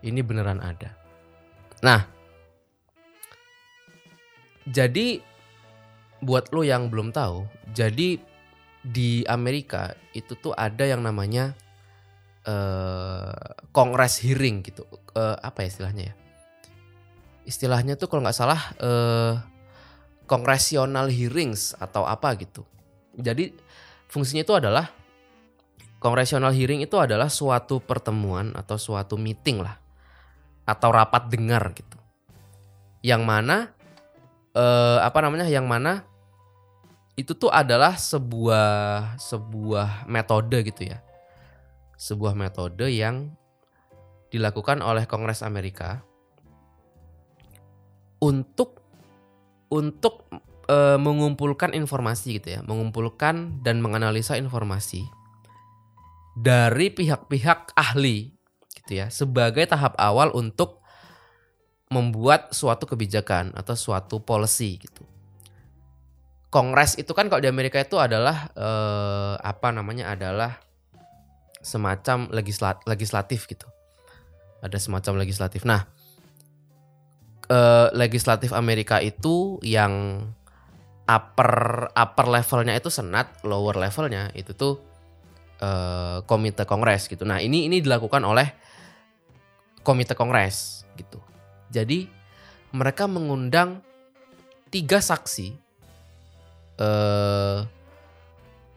Ini 0.00 0.22
beneran 0.24 0.62
ada. 0.62 0.96
Nah, 1.84 2.06
jadi 4.70 5.18
buat 6.22 6.54
lo 6.54 6.62
yang 6.62 6.86
belum 6.86 7.10
tahu, 7.10 7.44
jadi 7.74 8.22
di 8.80 9.26
Amerika 9.28 9.92
itu 10.16 10.32
tuh 10.38 10.56
ada 10.56 10.88
yang 10.88 11.04
namanya 11.04 11.52
uh, 12.46 13.34
kongres 13.74 14.22
hearing 14.22 14.64
gitu. 14.64 14.86
Uh, 15.12 15.36
apa 15.42 15.66
ya 15.66 15.68
istilahnya 15.68 16.04
ya? 16.12 16.14
Istilahnya 17.44 17.98
tuh 17.98 18.06
kalau 18.06 18.22
nggak 18.22 18.36
salah 18.36 18.60
uh, 18.78 19.34
hearings 21.10 21.74
atau 21.76 22.06
apa 22.06 22.38
gitu. 22.38 22.62
Jadi 23.18 23.50
fungsinya 24.06 24.46
itu 24.46 24.54
adalah 24.54 24.86
congressional 25.98 26.54
hearing 26.54 26.80
itu 26.80 26.96
adalah 26.96 27.26
suatu 27.26 27.82
pertemuan 27.82 28.54
atau 28.54 28.78
suatu 28.78 29.18
meeting 29.18 29.60
lah 29.60 29.76
atau 30.62 30.88
rapat 30.94 31.26
dengar 31.26 31.74
gitu. 31.74 31.98
Yang 33.02 33.22
mana 33.26 33.56
eh, 34.54 34.98
apa 35.02 35.18
namanya? 35.22 35.46
Yang 35.46 35.66
mana 35.66 35.92
itu 37.18 37.36
tuh 37.36 37.52
adalah 37.52 38.00
sebuah 38.00 39.14
sebuah 39.20 40.08
metode 40.08 40.64
gitu 40.64 40.88
ya. 40.88 41.04
Sebuah 42.00 42.32
metode 42.32 42.88
yang 42.88 43.36
dilakukan 44.30 44.80
oleh 44.80 45.04
Kongres 45.04 45.42
Amerika 45.42 46.00
untuk 48.22 48.80
untuk 49.70 50.26
e, 50.70 50.76
mengumpulkan 50.96 51.74
informasi 51.74 52.38
gitu 52.40 52.58
ya, 52.58 52.60
mengumpulkan 52.62 53.60
dan 53.60 53.82
menganalisa 53.82 54.38
informasi 54.38 55.02
dari 56.38 56.94
pihak-pihak 56.94 57.74
ahli 57.74 58.32
gitu 58.80 59.02
ya 59.02 59.06
sebagai 59.10 59.66
tahap 59.66 59.98
awal 59.98 60.30
untuk 60.32 60.79
membuat 61.90 62.54
suatu 62.54 62.86
kebijakan 62.86 63.50
atau 63.52 63.74
suatu 63.74 64.22
policy 64.22 64.78
gitu. 64.78 65.02
Kongres 66.50 66.98
itu 66.98 67.10
kan 67.14 67.30
kalau 67.30 67.42
di 67.42 67.50
Amerika 67.50 67.78
itu 67.78 67.98
adalah 67.98 68.50
e, 68.54 68.70
apa 69.38 69.70
namanya 69.70 70.14
adalah 70.14 70.58
semacam 71.62 72.30
legislat, 72.32 72.82
legislatif 72.86 73.46
gitu. 73.46 73.66
Ada 74.64 74.80
semacam 74.80 75.24
legislatif. 75.24 75.64
Nah, 75.64 75.88
eh, 77.48 77.88
legislatif 77.96 78.52
Amerika 78.52 79.00
itu 79.00 79.60
yang 79.64 80.24
upper 81.10 81.88
upper 81.92 82.26
levelnya 82.30 82.76
itu 82.78 82.88
senat, 82.92 83.40
lower 83.42 83.74
levelnya 83.74 84.30
itu 84.38 84.54
tuh 84.54 84.78
uh, 85.58 86.22
komite 86.22 86.62
kongres 86.62 87.10
gitu. 87.10 87.26
Nah 87.26 87.42
ini 87.42 87.66
ini 87.66 87.82
dilakukan 87.82 88.22
oleh 88.22 88.46
komite 89.82 90.14
kongres 90.14 90.86
gitu. 90.94 91.18
Jadi 91.70 92.10
mereka 92.74 93.06
mengundang 93.06 93.82
tiga 94.70 95.02
saksi, 95.02 95.54
uh, 96.78 97.66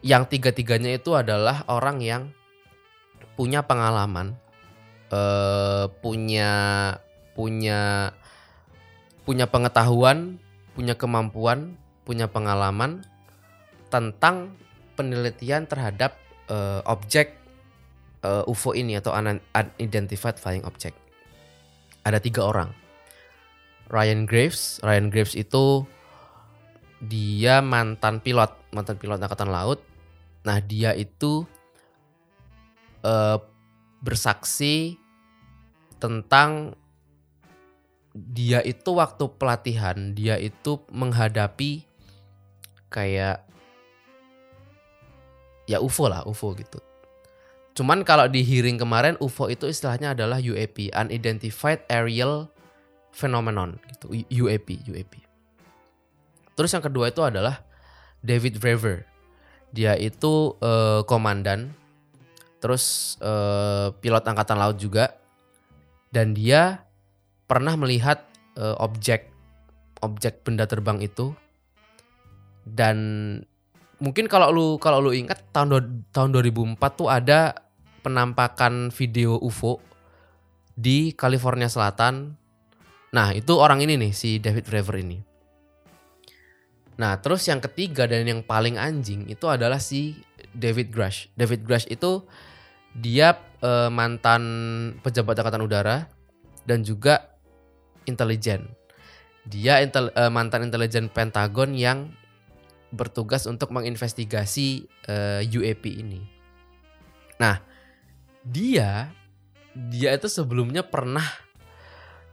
yang 0.02 0.26
tiga 0.30 0.50
tiganya 0.50 0.94
itu 0.94 1.14
adalah 1.14 1.66
orang 1.70 2.02
yang 2.02 2.22
punya 3.34 3.66
pengalaman, 3.66 4.38
uh, 5.10 5.90
punya 6.02 6.52
punya 7.34 8.10
punya 9.26 9.46
pengetahuan, 9.50 10.38
punya 10.74 10.94
kemampuan 10.94 11.78
punya 12.04 12.28
pengalaman 12.28 13.02
tentang 13.88 14.52
penelitian 14.94 15.64
terhadap 15.64 16.20
uh, 16.52 16.84
objek 16.84 17.34
uh, 18.22 18.44
UFO 18.44 18.76
ini 18.76 19.00
atau 19.00 19.16
unidentified 19.16 20.36
flying 20.36 20.62
object. 20.68 20.94
Ada 22.04 22.20
tiga 22.20 22.44
orang. 22.44 22.83
Ryan 23.88 24.24
Graves. 24.24 24.80
Ryan 24.80 25.08
Graves 25.12 25.36
itu 25.36 25.84
dia 27.04 27.60
mantan 27.60 28.20
pilot, 28.20 28.52
mantan 28.72 28.96
pilot 28.96 29.20
angkatan 29.20 29.52
laut. 29.52 29.80
Nah, 30.44 30.60
dia 30.60 30.92
itu 30.96 31.44
eh, 33.04 33.38
bersaksi 34.04 34.96
tentang 36.00 36.76
dia 38.14 38.62
itu 38.62 38.94
waktu 38.94 39.26
pelatihan 39.40 40.14
dia 40.14 40.38
itu 40.38 40.78
menghadapi 40.92 41.82
kayak 42.86 43.42
ya 45.66 45.82
UFO 45.82 46.06
lah 46.06 46.22
UFO 46.22 46.54
gitu. 46.54 46.78
Cuman 47.74 48.06
kalau 48.06 48.30
di 48.30 48.46
hearing 48.46 48.78
kemarin 48.78 49.18
UFO 49.18 49.50
itu 49.50 49.66
istilahnya 49.66 50.14
adalah 50.14 50.38
UAP, 50.38 50.94
Unidentified 50.94 51.82
Aerial 51.90 52.53
Phenomenon 53.14 53.78
gitu, 53.94 54.10
UAP, 54.10 54.90
UAP. 54.90 55.22
Terus 56.58 56.70
yang 56.74 56.82
kedua 56.82 57.14
itu 57.14 57.22
adalah 57.22 57.62
David 58.20 58.58
Braver. 58.58 59.06
Dia 59.70 59.94
itu 59.98 60.58
eh, 60.58 61.02
komandan, 61.06 61.70
terus 62.58 63.16
eh, 63.22 63.94
pilot 63.94 64.24
angkatan 64.26 64.58
laut 64.58 64.78
juga, 64.78 65.14
dan 66.10 66.34
dia 66.34 66.82
pernah 67.46 67.78
melihat 67.78 68.26
eh, 68.58 68.76
objek 68.82 69.30
objek 70.02 70.44
benda 70.44 70.68
terbang 70.68 71.00
itu 71.00 71.32
dan 72.64 72.96
mungkin 74.00 74.26
kalau 74.26 74.52
lu 74.52 74.66
kalau 74.80 75.00
lu 75.00 75.12
ingat 75.12 75.44
tahun 75.52 76.04
tahun 76.10 76.28
2004 76.32 76.80
tuh 76.98 77.08
ada 77.12 77.64
penampakan 78.00 78.92
video 78.92 79.40
UFO 79.40 79.80
di 80.76 81.16
California 81.16 81.68
Selatan. 81.68 82.36
Nah, 83.14 83.30
itu 83.30 83.54
orang 83.54 83.78
ini 83.78 83.94
nih 83.94 84.10
si 84.10 84.42
David 84.42 84.66
Braver 84.66 84.98
ini. 84.98 85.22
Nah, 86.98 87.18
terus 87.22 87.46
yang 87.46 87.62
ketiga 87.62 88.10
dan 88.10 88.26
yang 88.26 88.42
paling 88.42 88.74
anjing 88.74 89.30
itu 89.30 89.46
adalah 89.46 89.78
si 89.78 90.18
David 90.50 90.90
Grush. 90.90 91.30
David 91.38 91.62
Grush 91.62 91.86
itu 91.86 92.26
dia 92.94 93.38
eh, 93.62 93.90
mantan 93.90 94.42
pejabat 95.02 95.38
angkatan 95.38 95.62
udara 95.62 96.10
dan 96.66 96.82
juga 96.82 97.38
intelijen. 98.06 98.66
Dia 99.46 99.78
intel- 99.82 100.14
eh, 100.14 100.30
mantan 100.30 100.66
intelijen 100.66 101.06
Pentagon 101.06 101.74
yang 101.74 102.10
bertugas 102.94 103.46
untuk 103.46 103.74
menginvestigasi 103.74 104.86
eh, 105.06 105.42
UAP 105.54 105.86
ini. 105.86 106.22
Nah, 107.38 107.58
dia 108.42 109.10
dia 109.74 110.14
itu 110.14 110.30
sebelumnya 110.30 110.86
pernah 110.86 111.43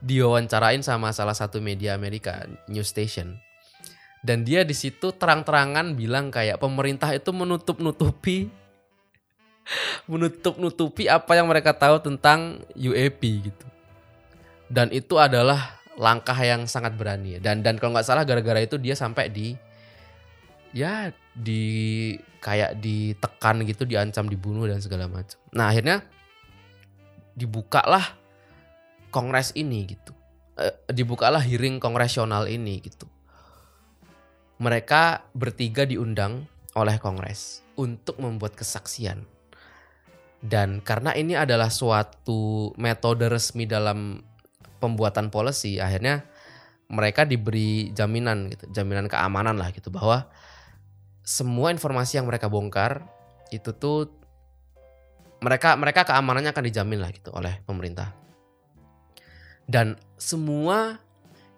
diwawancarain 0.02 0.82
sama 0.82 1.14
salah 1.14 1.32
satu 1.32 1.62
media 1.62 1.94
Amerika, 1.94 2.44
news 2.66 2.90
station. 2.90 3.38
Dan 4.22 4.46
dia 4.46 4.62
di 4.62 4.74
situ 4.74 5.14
terang-terangan 5.14 5.98
bilang 5.98 6.30
kayak 6.30 6.62
pemerintah 6.62 7.10
itu 7.10 7.30
menutup-nutupi 7.34 8.50
menutup-nutupi 10.10 11.06
apa 11.06 11.38
yang 11.38 11.46
mereka 11.46 11.74
tahu 11.74 12.02
tentang 12.02 12.62
UAP 12.74 13.22
gitu. 13.50 13.66
Dan 14.66 14.90
itu 14.90 15.18
adalah 15.18 15.82
langkah 15.96 16.36
yang 16.40 16.64
sangat 16.64 16.96
berani 16.96 17.36
dan 17.36 17.60
dan 17.60 17.76
kalau 17.76 17.92
nggak 17.92 18.06
salah 18.06 18.24
gara-gara 18.24 18.64
itu 18.64 18.80
dia 18.80 18.96
sampai 18.96 19.28
di 19.28 19.52
ya 20.72 21.12
di 21.36 22.16
kayak 22.40 22.80
ditekan 22.80 23.60
gitu 23.68 23.84
diancam 23.84 24.24
dibunuh 24.24 24.64
dan 24.64 24.80
segala 24.80 25.04
macam 25.04 25.36
nah 25.52 25.68
akhirnya 25.68 26.00
dibukalah 27.36 28.16
kongres 29.12 29.52
ini 29.54 29.84
gitu. 29.92 30.16
Eh, 30.56 30.74
dibukalah 30.88 31.44
hearing 31.44 31.78
kongresional 31.78 32.48
ini 32.48 32.80
gitu. 32.80 33.06
Mereka 34.58 35.30
bertiga 35.36 35.84
diundang 35.84 36.48
oleh 36.72 36.96
kongres 36.96 37.60
untuk 37.76 38.16
membuat 38.18 38.56
kesaksian. 38.56 39.28
Dan 40.42 40.82
karena 40.82 41.14
ini 41.14 41.38
adalah 41.38 41.70
suatu 41.70 42.74
metode 42.74 43.30
resmi 43.30 43.68
dalam 43.68 44.18
pembuatan 44.82 45.30
policy 45.30 45.78
akhirnya 45.78 46.26
mereka 46.90 47.22
diberi 47.22 47.94
jaminan 47.94 48.50
gitu 48.50 48.66
jaminan 48.74 49.06
keamanan 49.06 49.54
lah 49.54 49.70
gitu 49.70 49.94
bahwa 49.94 50.26
semua 51.22 51.70
informasi 51.70 52.18
yang 52.18 52.26
mereka 52.26 52.50
bongkar 52.50 53.06
itu 53.54 53.70
tuh 53.70 54.10
mereka 55.38 55.78
mereka 55.78 56.02
keamanannya 56.02 56.50
akan 56.50 56.64
dijamin 56.66 56.98
lah 56.98 57.14
gitu 57.14 57.30
oleh 57.30 57.62
pemerintah 57.62 58.10
dan 59.66 59.98
semua 60.18 60.98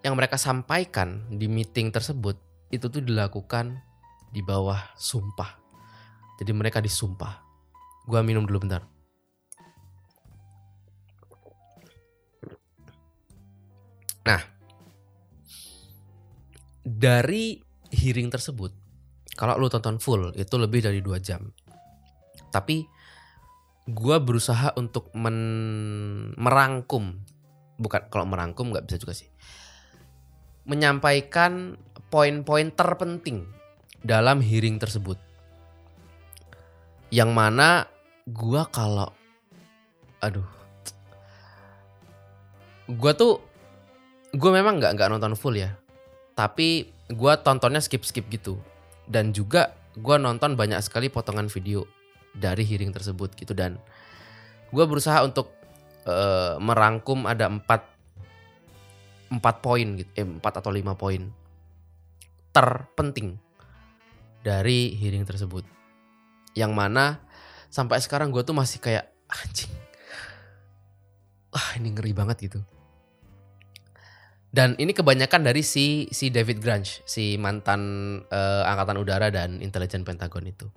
yang 0.05 0.17
mereka 0.17 0.37
sampaikan 0.37 1.25
di 1.33 1.49
meeting 1.49 1.88
tersebut 1.88 2.37
itu 2.69 2.93
tuh 2.93 3.01
dilakukan 3.01 3.81
di 4.35 4.43
bawah 4.43 4.93
sumpah. 4.99 5.62
Jadi 6.43 6.51
mereka 6.51 6.83
disumpah. 6.83 7.40
Gua 8.05 8.21
minum 8.21 8.45
dulu 8.45 8.67
bentar. 8.67 8.83
Nah, 14.25 14.40
dari 16.83 17.61
hearing 17.95 18.33
tersebut, 18.33 18.75
kalau 19.38 19.55
lu 19.57 19.71
tonton 19.71 20.03
full 20.03 20.35
itu 20.35 20.59
lebih 20.59 20.83
dari 20.83 20.99
dua 20.99 21.23
jam. 21.23 21.55
Tapi 22.51 22.83
gua 23.88 24.19
berusaha 24.19 24.75
untuk 24.75 25.14
merangkum, 25.14 27.23
bukan 27.81 28.07
kalau 28.09 28.27
merangkum 28.29 28.71
nggak 28.71 28.87
bisa 28.87 28.97
juga 29.01 29.15
sih, 29.17 29.29
menyampaikan 30.69 31.79
poin-poin 32.09 32.71
terpenting 32.73 33.49
dalam 34.05 34.39
hearing 34.39 34.79
tersebut. 34.79 35.17
Yang 37.15 37.31
mana 37.31 37.87
gua 38.27 38.67
kalau, 38.71 39.11
aduh, 40.23 40.47
gua 42.91 43.13
tuh 43.15 43.55
gue 44.35 44.51
memang 44.51 44.83
nggak 44.83 44.99
nggak 44.99 45.11
nonton 45.15 45.39
full 45.39 45.55
ya. 45.55 45.79
Tapi 46.35 46.91
gue 47.07 47.33
tontonnya 47.47 47.79
skip 47.79 48.03
skip 48.03 48.27
gitu. 48.27 48.59
Dan 49.07 49.31
juga 49.31 49.79
gue 49.95 50.17
nonton 50.19 50.59
banyak 50.59 50.83
sekali 50.83 51.07
potongan 51.07 51.47
video 51.47 51.87
dari 52.35 52.67
hearing 52.67 52.91
tersebut 52.91 53.39
gitu. 53.39 53.55
Dan 53.55 53.79
gue 54.75 54.85
berusaha 54.85 55.23
untuk 55.23 55.55
eh, 56.07 56.55
merangkum 56.61 57.27
ada 57.29 57.49
empat 57.51 57.83
empat 59.33 59.55
poin 59.64 59.88
gitu 59.99 60.11
eh, 60.14 60.25
empat 60.25 60.62
atau 60.62 60.71
lima 60.71 60.95
poin 60.95 61.21
terpenting 62.55 63.35
dari 64.45 64.95
hearing 64.95 65.27
tersebut 65.27 65.64
yang 66.55 66.77
mana 66.77 67.19
sampai 67.73 67.99
sekarang 67.99 68.31
gue 68.31 68.47
tuh 68.47 68.55
masih 68.55 68.79
kayak 68.79 69.11
anjing 69.27 69.73
ah 71.51 71.69
ini 71.81 71.90
ngeri 71.90 72.12
banget 72.14 72.37
gitu 72.47 72.61
dan 74.55 74.79
ini 74.79 74.95
kebanyakan 74.95 75.51
dari 75.51 75.67
si 75.67 76.07
si 76.14 76.31
David 76.31 76.62
Grunge, 76.62 77.03
si 77.03 77.35
mantan 77.43 77.83
eh, 78.31 78.62
angkatan 78.62 79.03
udara 79.03 79.27
dan 79.27 79.59
intelijen 79.59 80.07
Pentagon 80.07 80.47
itu. 80.47 80.71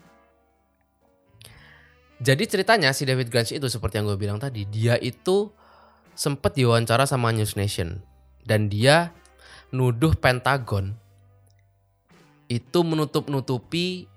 Jadi 2.18 2.50
ceritanya 2.50 2.90
si 2.98 3.06
David 3.06 3.30
Grunge 3.30 3.54
itu 3.54 3.68
seperti 3.70 4.02
yang 4.02 4.10
gue 4.10 4.18
bilang 4.18 4.42
tadi, 4.42 4.66
dia 4.66 4.98
itu 4.98 5.54
sempet 6.18 6.58
diwawancara 6.58 7.06
sama 7.06 7.30
News 7.30 7.54
Nation 7.54 8.02
dan 8.42 8.74
dia 8.74 9.14
nuduh 9.70 10.18
Pentagon 10.18 10.98
itu 12.50 12.80
menutup-nutupi 12.82 14.10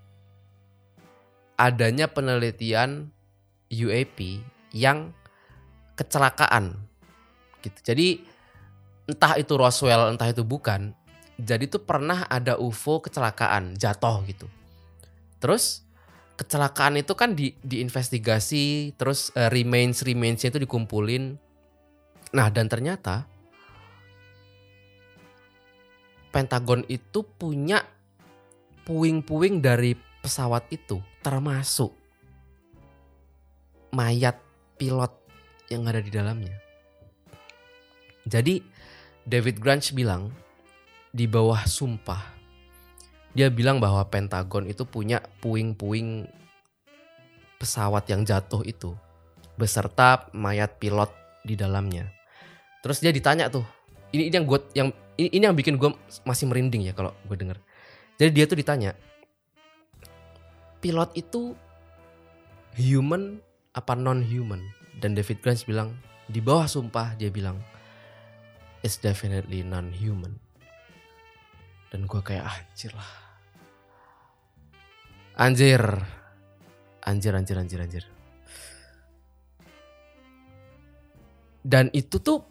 adanya 1.60 2.08
penelitian 2.08 3.12
UAP 3.68 4.40
yang 4.72 5.12
kecelakaan 5.92 6.72
gitu. 7.60 7.78
Jadi 7.84 8.24
entah 9.04 9.36
itu 9.36 9.52
Roswell, 9.60 10.16
entah 10.16 10.30
itu 10.32 10.40
bukan. 10.40 10.96
Jadi 11.36 11.68
tuh 11.68 11.84
pernah 11.84 12.24
ada 12.32 12.56
UFO 12.56 13.04
kecelakaan, 13.04 13.76
jatuh 13.76 14.24
gitu. 14.24 14.48
Terus 15.36 15.84
kecelakaan 16.40 16.96
itu 16.96 17.12
kan 17.12 17.36
di 17.36 17.52
diinvestigasi, 17.60 18.96
terus 18.96 19.28
eh, 19.36 19.52
remains 19.52 20.00
remainsnya 20.00 20.48
itu 20.48 20.64
dikumpulin. 20.64 21.36
Nah 22.32 22.48
dan 22.48 22.64
ternyata 22.72 23.28
Pentagon 26.30 26.86
itu 26.86 27.26
punya 27.26 27.84
puing-puing 28.86 29.60
dari 29.60 29.98
pesawat 30.24 30.64
itu, 30.72 31.02
termasuk 31.20 31.92
mayat 33.92 34.38
pilot 34.78 35.10
yang 35.68 35.84
ada 35.90 35.98
di 35.98 36.08
dalamnya. 36.08 36.54
Jadi 38.24 38.62
David 39.26 39.58
Grunge 39.58 39.90
bilang 39.90 40.30
di 41.10 41.26
bawah 41.26 41.66
sumpah 41.66 42.39
dia 43.30 43.46
bilang 43.50 43.78
bahwa 43.78 44.02
Pentagon 44.10 44.66
itu 44.66 44.82
punya 44.82 45.22
puing-puing 45.38 46.26
pesawat 47.60 48.08
yang 48.10 48.26
jatuh 48.26 48.64
itu 48.66 48.96
beserta 49.54 50.26
mayat 50.32 50.80
pilot 50.80 51.12
di 51.44 51.54
dalamnya. 51.54 52.08
Terus 52.80 53.04
dia 53.04 53.12
ditanya 53.12 53.52
tuh 53.52 53.62
ini, 54.10 54.32
ini 54.32 54.34
yang 54.34 54.46
gue 54.48 54.58
yang 54.72 54.88
ini, 55.20 55.28
ini 55.36 55.44
yang 55.44 55.54
bikin 55.54 55.76
gue 55.76 55.92
masih 56.24 56.48
merinding 56.48 56.88
ya 56.88 56.96
kalau 56.96 57.12
gue 57.28 57.36
denger. 57.36 57.60
Jadi 58.16 58.30
dia 58.32 58.44
tuh 58.48 58.58
ditanya, 58.58 58.90
pilot 60.80 61.12
itu 61.14 61.54
human 62.80 63.38
apa 63.76 63.92
non 63.94 64.24
human? 64.24 64.64
Dan 65.00 65.16
David 65.16 65.44
Grant 65.44 65.64
bilang 65.64 65.94
di 66.26 66.40
bawah 66.40 66.68
sumpah 66.68 67.16
dia 67.16 67.28
bilang 67.28 67.60
it's 68.80 68.96
definitely 68.96 69.60
non 69.60 69.92
human. 69.92 70.40
Dan 71.92 72.08
gue 72.08 72.20
kayak 72.24 72.48
anjir 72.48 72.96
lah. 72.96 73.19
Anjir. 75.40 75.80
Anjir 77.00 77.32
anjir 77.32 77.56
anjir 77.56 77.80
anjir. 77.80 78.04
Dan 81.64 81.88
itu 81.96 82.20
tuh 82.20 82.44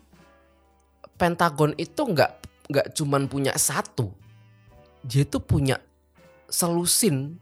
Pentagon 1.19 1.75
itu 1.77 2.01
nggak 2.01 2.31
nggak 2.71 2.87
cuman 2.95 3.27
punya 3.27 3.51
satu, 3.59 4.07
dia 5.03 5.27
itu 5.27 5.37
punya 5.43 5.75
selusin 6.47 7.35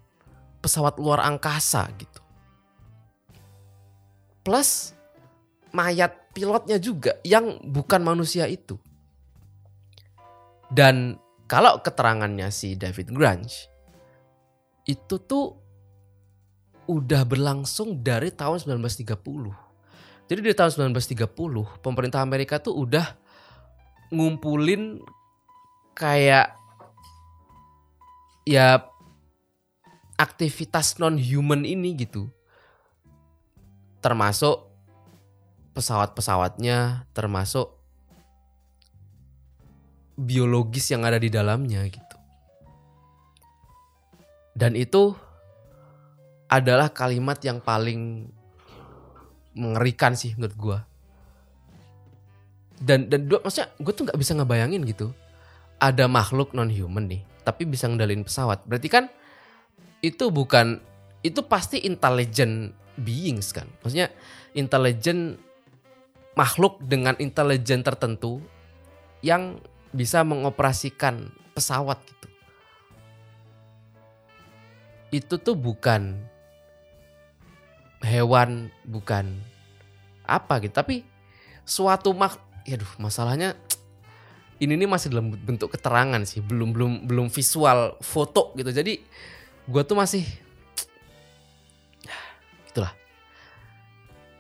pesawat 0.60 0.98
luar 0.98 1.22
angkasa 1.22 1.86
gitu. 1.96 2.20
Plus 4.42 4.98
mayat 5.70 6.34
pilotnya 6.34 6.82
juga 6.82 7.22
yang 7.22 7.62
bukan 7.70 8.02
manusia 8.02 8.50
itu. 8.50 8.82
Dan 10.74 11.22
kalau 11.46 11.80
keterangannya 11.86 12.50
si 12.50 12.74
David 12.74 13.14
Grange 13.14 13.77
itu 14.88 15.20
tuh 15.20 15.60
udah 16.88 17.28
berlangsung 17.28 18.00
dari 18.00 18.32
tahun 18.32 18.64
1930. 18.64 19.04
Jadi 20.28 20.40
di 20.40 20.56
tahun 20.56 20.96
1930 20.96 21.28
pemerintah 21.84 22.24
Amerika 22.24 22.60
tuh 22.60 22.88
udah 22.88 23.16
ngumpulin 24.12 25.04
kayak 25.92 26.56
ya 28.48 28.88
aktivitas 30.16 30.96
non 31.04 31.20
human 31.20 31.68
ini 31.68 32.00
gitu. 32.00 32.32
Termasuk 34.00 34.64
pesawat-pesawatnya, 35.76 37.12
termasuk 37.12 37.76
biologis 40.16 40.90
yang 40.90 41.04
ada 41.04 41.20
di 41.20 41.28
dalamnya 41.28 41.84
gitu. 41.92 42.07
Dan 44.58 44.74
itu 44.74 45.14
adalah 46.50 46.90
kalimat 46.90 47.38
yang 47.46 47.62
paling 47.62 48.34
mengerikan 49.54 50.18
sih 50.18 50.34
menurut 50.38 50.58
gue 50.58 50.80
dan 52.78 53.10
dan 53.10 53.26
dua 53.26 53.42
maksudnya 53.42 53.74
gue 53.82 53.94
tuh 53.94 54.04
nggak 54.06 54.20
bisa 54.22 54.38
ngebayangin 54.38 54.86
gitu. 54.86 55.10
Ada 55.78 56.10
makhluk 56.10 56.58
non 56.58 56.70
human 56.74 57.10
nih 57.10 57.22
tapi 57.46 57.66
bisa 57.66 57.90
ngendalin 57.90 58.26
pesawat. 58.26 58.66
Berarti 58.66 58.90
kan 58.90 59.06
itu 60.02 60.30
bukan 60.30 60.82
itu 61.26 61.42
pasti 61.46 61.82
intelligent 61.86 62.74
beings 62.98 63.54
kan. 63.54 63.66
Maksudnya 63.82 64.14
intelligent 64.54 65.42
makhluk 66.38 66.78
dengan 66.86 67.18
intelijen 67.18 67.82
tertentu 67.82 68.42
yang 69.26 69.58
bisa 69.90 70.22
mengoperasikan 70.22 71.34
pesawat 71.58 71.98
gitu 72.06 72.17
itu 75.12 75.40
tuh 75.40 75.56
bukan 75.56 76.20
hewan 78.04 78.70
bukan 78.84 79.40
apa 80.28 80.60
gitu. 80.62 80.74
Tapi 80.76 81.08
suatu 81.64 82.12
mak 82.12 82.40
ya 82.68 82.76
duh 82.80 82.92
masalahnya 83.00 83.56
ini 84.64 84.76
nih 84.76 84.90
masih 84.90 85.14
dalam 85.14 85.32
bentuk 85.32 85.72
keterangan 85.72 86.20
sih 86.28 86.44
belum 86.44 86.76
belum 86.76 86.92
belum 87.08 87.28
visual 87.32 87.96
foto 88.04 88.52
gitu. 88.60 88.70
Jadi 88.70 89.00
gue 89.68 89.82
tuh 89.88 89.96
masih 89.96 90.24
itulah. 92.72 92.92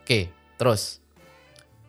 Oke 0.04 0.32
terus. 0.60 1.00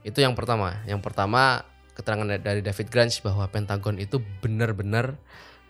Itu 0.06 0.22
yang 0.22 0.38
pertama. 0.38 0.78
Yang 0.86 1.02
pertama 1.02 1.66
keterangan 1.98 2.38
dari 2.38 2.62
David 2.62 2.88
Grange 2.94 3.18
bahwa 3.26 3.50
Pentagon 3.50 3.98
itu 3.98 4.22
benar-benar 4.38 5.18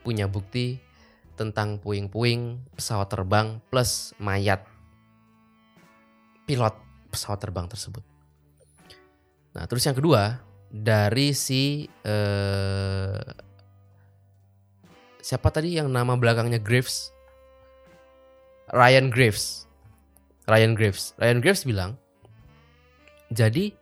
punya 0.04 0.28
bukti 0.28 0.87
tentang 1.38 1.78
puing-puing 1.78 2.58
pesawat 2.74 3.06
terbang 3.06 3.62
plus 3.70 4.10
mayat 4.18 4.66
pilot 6.50 6.74
pesawat 7.14 7.38
terbang 7.38 7.70
tersebut. 7.70 8.02
Nah, 9.54 9.64
terus 9.70 9.86
yang 9.86 9.94
kedua 9.94 10.42
dari 10.68 11.32
si 11.32 11.86
eh, 12.02 13.22
siapa 15.22 15.48
tadi 15.54 15.78
yang 15.78 15.88
nama 15.88 16.18
belakangnya 16.18 16.58
Graves? 16.58 17.14
Ryan 18.74 19.08
Graves. 19.08 19.64
Ryan 20.48 20.72
Graves. 20.76 21.16
Ryan 21.20 21.40
Graves 21.40 21.64
bilang, 21.64 21.96
jadi 23.28 23.72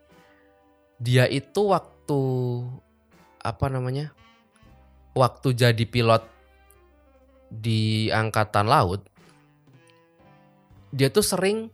dia 0.98 1.30
itu 1.30 1.70
waktu 1.70 2.20
apa 3.42 3.66
namanya? 3.70 4.10
Waktu 5.16 5.56
jadi 5.56 5.84
pilot 5.86 6.35
di 7.48 8.10
angkatan 8.10 8.66
laut, 8.66 9.06
dia 10.90 11.08
tuh 11.10 11.24
sering 11.24 11.70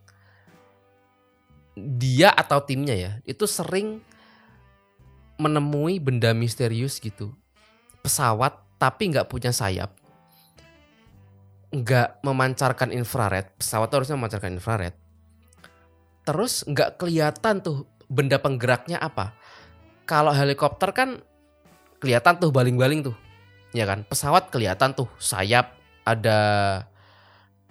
dia 1.73 2.29
atau 2.29 2.61
timnya 2.61 2.93
ya 2.93 3.13
itu 3.25 3.49
sering 3.49 4.05
menemui 5.41 5.99
benda 5.99 6.37
misterius 6.37 7.01
gitu. 7.01 7.33
Pesawat 8.05 8.61
tapi 8.77 9.15
nggak 9.15 9.31
punya 9.31 9.55
sayap 9.55 10.03
nggak 11.73 12.21
memancarkan 12.21 12.93
infrared 12.93 13.49
pesawat 13.57 13.89
harusnya 13.89 14.21
memancarkan 14.21 14.53
infrared. 14.61 14.93
Terus 16.23 16.69
nggak 16.69 17.01
kelihatan 17.01 17.65
tuh 17.65 17.89
benda 18.13 18.37
penggeraknya 18.37 19.01
apa. 19.01 19.33
Kalau 20.05 20.37
helikopter 20.37 20.93
kan 20.93 21.25
kelihatan 21.99 22.37
tuh 22.37 22.53
baling-baling 22.53 23.01
tuh 23.09 23.17
ya 23.73 23.85
kan? 23.89 24.05
Pesawat 24.07 24.53
kelihatan 24.53 24.93
tuh 24.93 25.09
sayap 25.17 25.77
ada 26.05 26.39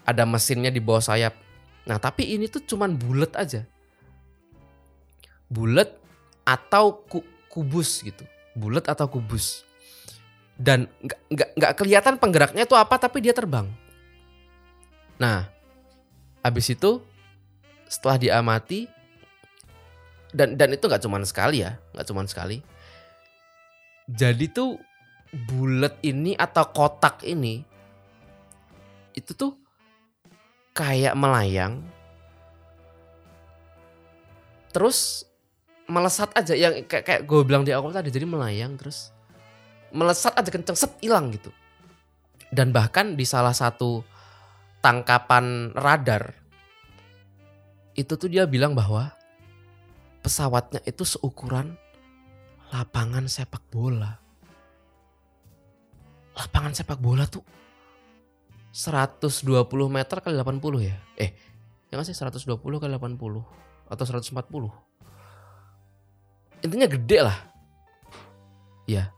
ada 0.06 0.24
mesinnya 0.26 0.74
di 0.74 0.82
bawah 0.82 1.02
sayap. 1.02 1.38
Nah 1.86 1.98
tapi 2.02 2.34
ini 2.34 2.50
tuh 2.50 2.62
cuman 2.66 2.94
bulat 2.98 3.34
aja. 3.38 3.66
Bulat 5.48 5.94
atau 6.46 7.06
ku, 7.06 7.22
kubus 7.48 8.02
gitu. 8.02 8.26
Bulat 8.58 8.90
atau 8.90 9.08
kubus. 9.08 9.64
Dan 10.58 10.90
nggak 11.02 11.50
nggak 11.58 11.74
kelihatan 11.78 12.16
penggeraknya 12.22 12.66
itu 12.66 12.76
apa 12.78 12.98
tapi 12.98 13.22
dia 13.22 13.34
terbang. 13.34 13.70
Nah 15.18 15.50
habis 16.42 16.70
itu 16.74 17.02
setelah 17.86 18.18
diamati 18.18 18.90
dan 20.32 20.56
dan 20.56 20.72
itu 20.72 20.88
nggak 20.88 21.04
cuma 21.04 21.22
sekali 21.28 21.62
ya 21.66 21.78
nggak 21.94 22.08
cuma 22.10 22.26
sekali. 22.26 22.62
Jadi 24.12 24.52
tuh 24.52 24.76
bulat 25.32 25.96
ini 26.04 26.36
atau 26.36 26.68
kotak 26.68 27.24
ini 27.24 27.64
itu 29.16 29.32
tuh 29.32 29.56
kayak 30.76 31.16
melayang 31.16 31.84
terus 34.72 35.28
melesat 35.92 36.32
aja. 36.36 36.56
Yang 36.56 36.88
kayak 36.88 37.04
kayak 37.04 37.22
gue 37.28 37.40
bilang 37.44 37.68
di 37.68 37.76
awal 37.76 37.92
tadi 37.92 38.08
jadi 38.08 38.24
melayang 38.24 38.80
terus 38.80 39.12
melesat 39.92 40.32
aja 40.40 40.48
kenceng 40.48 40.80
set 40.80 40.96
hilang 41.04 41.36
gitu. 41.36 41.52
Dan 42.52 42.72
bahkan 42.72 43.16
di 43.20 43.28
salah 43.28 43.56
satu 43.56 44.04
tangkapan 44.80 45.76
radar 45.76 46.36
itu 47.96 48.16
tuh 48.16 48.32
dia 48.32 48.48
bilang 48.48 48.72
bahwa 48.72 49.12
pesawatnya 50.24 50.80
itu 50.88 51.04
seukuran 51.04 51.76
lapangan 52.72 53.28
sepak 53.28 53.68
bola 53.68 54.21
lapangan 56.42 56.74
sepak 56.74 56.98
bola 56.98 57.30
tuh 57.30 57.46
120 58.74 59.68
meter 59.92 60.18
kali 60.24 60.36
80 60.40 60.88
ya? 60.88 60.96
Eh 61.20 61.36
yang 61.92 62.02
sih? 62.08 62.16
120 62.16 62.58
kali 62.58 62.92
80 62.98 63.20
atau 63.92 64.04
140 64.08 64.42
intinya 66.62 66.88
gede 66.88 67.20
lah. 67.22 67.38
Ya 68.90 69.14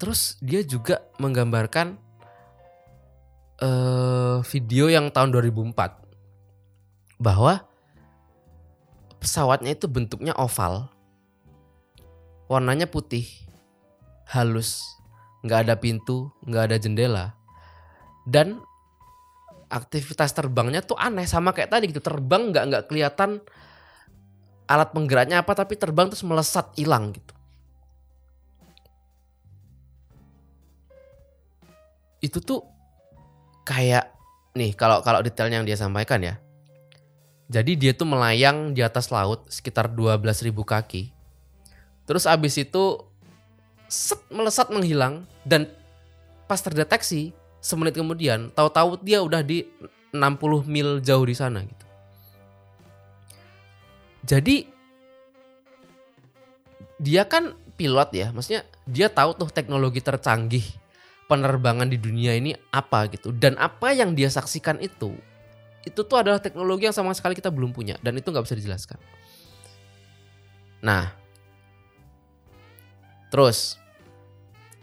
terus 0.00 0.40
dia 0.40 0.64
juga 0.64 1.04
menggambarkan 1.20 2.00
uh, 3.60 4.40
video 4.48 4.88
yang 4.88 5.12
tahun 5.12 5.28
2004 5.36 7.20
bahwa 7.20 7.60
pesawatnya 9.20 9.76
itu 9.76 9.84
bentuknya 9.92 10.32
oval 10.40 10.88
warnanya 12.48 12.88
putih 12.88 13.28
halus 14.24 14.96
nggak 15.40 15.60
ada 15.68 15.74
pintu, 15.76 16.28
nggak 16.44 16.64
ada 16.70 16.76
jendela. 16.76 17.26
Dan 18.28 18.60
aktivitas 19.70 20.34
terbangnya 20.34 20.82
tuh 20.82 20.98
aneh 20.98 21.24
sama 21.24 21.54
kayak 21.54 21.70
tadi 21.72 21.88
gitu. 21.88 22.02
Terbang 22.02 22.50
nggak 22.52 22.64
nggak 22.68 22.84
kelihatan 22.90 23.40
alat 24.70 24.94
penggeraknya 24.94 25.42
apa 25.42 25.52
tapi 25.54 25.74
terbang 25.74 26.10
terus 26.10 26.26
melesat 26.26 26.70
hilang 26.78 27.10
gitu. 27.14 27.34
Itu 32.20 32.38
tuh 32.44 32.60
kayak 33.64 34.12
nih 34.54 34.74
kalau 34.76 35.00
kalau 35.00 35.24
detailnya 35.24 35.62
yang 35.62 35.66
dia 35.66 35.78
sampaikan 35.78 36.20
ya. 36.20 36.36
Jadi 37.50 37.74
dia 37.74 37.90
tuh 37.98 38.06
melayang 38.06 38.78
di 38.78 38.82
atas 38.84 39.10
laut 39.10 39.50
sekitar 39.50 39.90
12.000 39.90 40.54
kaki. 40.54 41.10
Terus 42.06 42.22
abis 42.30 42.62
itu 42.62 43.09
set 43.90 44.22
melesat 44.30 44.70
menghilang 44.70 45.26
dan 45.42 45.66
pas 46.46 46.62
terdeteksi 46.62 47.34
semenit 47.58 47.98
kemudian 47.98 48.54
tahu-tahu 48.54 49.02
dia 49.02 49.18
udah 49.18 49.42
di 49.42 49.66
60 50.14 50.64
mil 50.70 51.02
jauh 51.02 51.26
di 51.26 51.34
sana 51.34 51.66
gitu. 51.66 51.86
Jadi 54.24 54.56
dia 57.02 57.26
kan 57.26 57.56
pilot 57.74 58.10
ya, 58.14 58.28
maksudnya 58.30 58.62
dia 58.86 59.10
tahu 59.10 59.34
tuh 59.34 59.50
teknologi 59.50 59.98
tercanggih 59.98 60.62
penerbangan 61.26 61.86
di 61.90 61.98
dunia 61.98 62.34
ini 62.34 62.54
apa 62.74 63.06
gitu 63.10 63.30
dan 63.30 63.54
apa 63.58 63.94
yang 63.94 64.18
dia 64.18 64.26
saksikan 64.26 64.82
itu 64.82 65.14
itu 65.86 66.00
tuh 66.02 66.18
adalah 66.18 66.42
teknologi 66.42 66.90
yang 66.90 66.96
sama 66.96 67.14
sekali 67.14 67.38
kita 67.38 67.48
belum 67.48 67.70
punya 67.70 67.94
dan 68.02 68.18
itu 68.18 68.28
nggak 68.28 68.44
bisa 68.44 68.58
dijelaskan. 68.58 68.98
Nah, 70.84 71.19
terus 73.30 73.78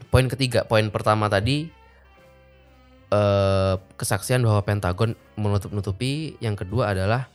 poin 0.08 0.26
ketiga, 0.32 0.64
poin 0.66 0.88
pertama 0.88 1.28
tadi 1.28 1.68
eh, 3.12 3.76
kesaksian 4.00 4.44
bahwa 4.44 4.64
Pentagon 4.64 5.14
menutup-nutupi, 5.36 6.40
yang 6.40 6.56
kedua 6.56 6.96
adalah 6.96 7.28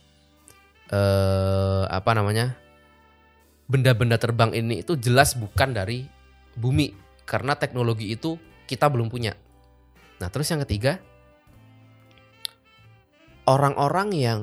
eh, 0.89 1.83
apa 1.87 2.11
namanya 2.17 2.57
benda-benda 3.69 4.19
terbang 4.19 4.51
ini 4.51 4.83
itu 4.83 4.99
jelas 4.99 5.39
bukan 5.39 5.71
dari 5.71 6.05
bumi 6.59 6.93
karena 7.23 7.55
teknologi 7.55 8.11
itu 8.11 8.35
kita 8.67 8.91
belum 8.91 9.07
punya. 9.07 9.33
Nah 10.19 10.27
terus 10.29 10.51
yang 10.51 10.61
ketiga 10.67 10.99
orang-orang 13.47 14.09
yang 14.13 14.41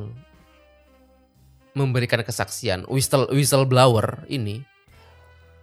memberikan 1.73 2.21
kesaksian 2.27 2.85
whistle 2.91 3.31
whistleblower 3.31 4.27
ini 4.27 4.67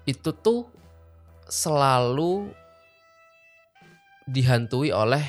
itu 0.08 0.32
tuh 0.32 0.72
selalu 1.48 2.52
dihantui 4.28 4.92
oleh 4.92 5.24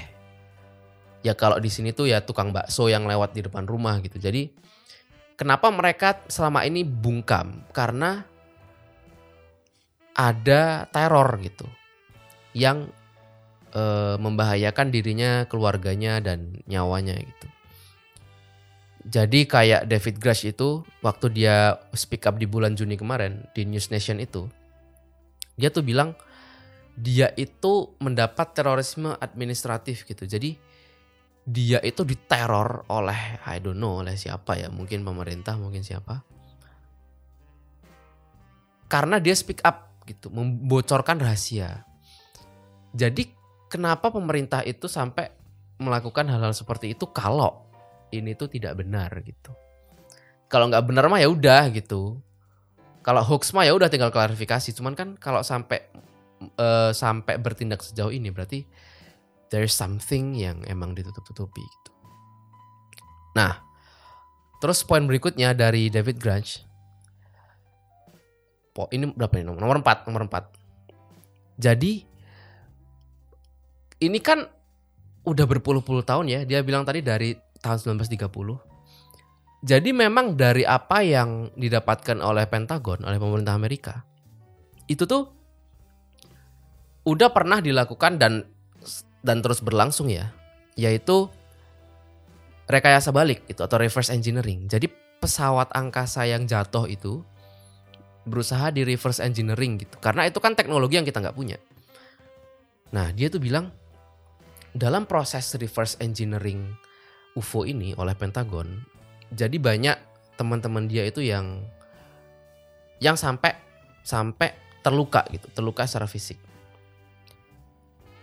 ya 1.22 1.34
kalau 1.34 1.58
di 1.58 1.70
sini 1.70 1.94
tuh 1.94 2.10
ya 2.10 2.22
tukang 2.22 2.50
bakso 2.50 2.90
yang 2.90 3.06
lewat 3.06 3.34
di 3.34 3.46
depan 3.46 3.66
rumah 3.66 3.98
gitu. 4.02 4.18
Jadi 4.18 4.50
kenapa 5.38 5.70
mereka 5.70 6.22
selama 6.26 6.66
ini 6.66 6.82
bungkam? 6.82 7.62
Karena 7.70 8.22
ada 10.18 10.90
teror 10.90 11.38
gitu 11.38 11.66
yang 12.58 12.90
e, 13.70 13.82
membahayakan 14.18 14.90
dirinya, 14.90 15.46
keluarganya 15.46 16.18
dan 16.18 16.58
nyawanya 16.66 17.14
gitu. 17.14 17.46
Jadi 19.08 19.46
kayak 19.48 19.88
David 19.88 20.20
Grush 20.20 20.44
itu 20.44 20.84
waktu 21.00 21.32
dia 21.32 21.78
speak 21.94 22.28
up 22.28 22.36
di 22.36 22.44
bulan 22.44 22.74
Juni 22.74 22.98
kemarin 22.98 23.46
di 23.56 23.64
News 23.64 23.88
Nation 23.88 24.20
itu, 24.20 24.50
dia 25.58 25.74
tuh 25.74 25.82
bilang 25.82 26.14
dia 26.94 27.30
itu 27.34 27.94
mendapat 27.98 28.54
terorisme 28.54 29.14
administratif 29.18 30.06
gitu. 30.06 30.26
Jadi 30.26 30.54
dia 31.48 31.80
itu 31.80 32.04
diteror 32.06 32.86
oleh 32.92 33.42
I 33.46 33.58
don't 33.58 33.78
know 33.78 34.00
oleh 34.00 34.14
siapa 34.14 34.54
ya, 34.54 34.70
mungkin 34.70 35.02
pemerintah, 35.02 35.58
mungkin 35.58 35.82
siapa. 35.82 36.22
Karena 38.88 39.20
dia 39.20 39.36
speak 39.36 39.60
up 39.66 40.02
gitu, 40.08 40.32
membocorkan 40.32 41.20
rahasia. 41.20 41.84
Jadi 42.96 43.28
kenapa 43.68 44.08
pemerintah 44.08 44.64
itu 44.64 44.88
sampai 44.88 45.28
melakukan 45.78 46.26
hal-hal 46.26 46.56
seperti 46.56 46.96
itu 46.96 47.06
kalau 47.12 47.68
ini 48.10 48.32
tuh 48.34 48.48
tidak 48.48 48.80
benar 48.80 49.12
gitu. 49.22 49.52
Kalau 50.48 50.72
nggak 50.72 50.84
benar 50.88 51.04
mah 51.12 51.20
ya 51.20 51.28
udah 51.28 51.68
gitu. 51.70 52.18
Kalau 53.02 53.22
hoax 53.24 53.54
mah 53.56 53.64
ya 53.64 53.72
udah 53.72 53.88
tinggal 53.88 54.12
klarifikasi. 54.12 54.74
Cuman 54.74 54.92
kan 54.92 55.14
kalau 55.16 55.40
sampai 55.40 55.80
uh, 56.58 56.90
sampai 56.94 57.38
bertindak 57.40 57.82
sejauh 57.82 58.12
ini 58.12 58.30
berarti 58.30 58.62
there's 59.48 59.72
something 59.72 60.36
yang 60.36 60.60
emang 60.68 60.92
ditutup-tutupi 60.92 61.62
gitu. 61.64 61.90
Nah, 63.36 63.62
terus 64.60 64.84
poin 64.84 65.04
berikutnya 65.06 65.56
dari 65.56 65.88
David 65.88 66.20
Grunge. 66.20 66.66
Po, 68.76 68.86
ini 68.92 69.10
berapa 69.10 69.40
nih 69.40 69.46
nomor? 69.46 69.60
Nomor 69.62 69.78
4, 69.82 70.06
nomor 70.06 70.22
4. 70.28 71.58
Jadi 71.58 72.06
ini 73.98 74.18
kan 74.22 74.46
udah 75.26 75.46
berpuluh-puluh 75.48 76.06
tahun 76.06 76.30
ya. 76.30 76.40
Dia 76.46 76.62
bilang 76.62 76.86
tadi 76.86 77.02
dari 77.02 77.34
tahun 77.58 77.98
1930. 77.98 78.67
Jadi 79.58 79.90
memang 79.90 80.38
dari 80.38 80.62
apa 80.62 81.02
yang 81.02 81.50
didapatkan 81.58 82.22
oleh 82.22 82.46
Pentagon, 82.46 83.02
oleh 83.02 83.18
pemerintah 83.18 83.58
Amerika, 83.58 84.06
itu 84.86 85.02
tuh 85.02 85.34
udah 87.02 87.28
pernah 87.34 87.58
dilakukan 87.58 88.22
dan 88.22 88.46
dan 89.18 89.42
terus 89.42 89.58
berlangsung 89.58 90.14
ya, 90.14 90.30
yaitu 90.78 91.26
rekayasa 92.70 93.10
balik 93.10 93.42
itu 93.50 93.58
atau 93.58 93.82
reverse 93.82 94.14
engineering. 94.14 94.70
Jadi 94.70 94.86
pesawat 95.18 95.74
angkasa 95.74 96.22
yang 96.30 96.46
jatuh 96.46 96.86
itu 96.86 97.26
berusaha 98.28 98.70
di 98.70 98.86
reverse 98.86 99.18
engineering 99.18 99.82
gitu, 99.82 99.98
karena 99.98 100.30
itu 100.30 100.38
kan 100.38 100.54
teknologi 100.54 101.02
yang 101.02 101.08
kita 101.08 101.18
nggak 101.18 101.34
punya. 101.34 101.58
Nah 102.94 103.10
dia 103.10 103.26
tuh 103.26 103.42
bilang 103.42 103.74
dalam 104.70 105.02
proses 105.08 105.50
reverse 105.58 105.98
engineering 105.98 106.76
UFO 107.34 107.66
ini 107.66 107.96
oleh 107.98 108.14
Pentagon, 108.14 108.97
jadi 109.32 109.56
banyak 109.60 109.96
teman-teman 110.38 110.86
dia 110.86 111.04
itu 111.04 111.20
yang 111.20 111.66
yang 113.02 113.18
sampai 113.18 113.54
sampai 114.06 114.54
terluka 114.80 115.26
gitu, 115.28 115.50
terluka 115.52 115.84
secara 115.84 116.08
fisik. 116.08 116.38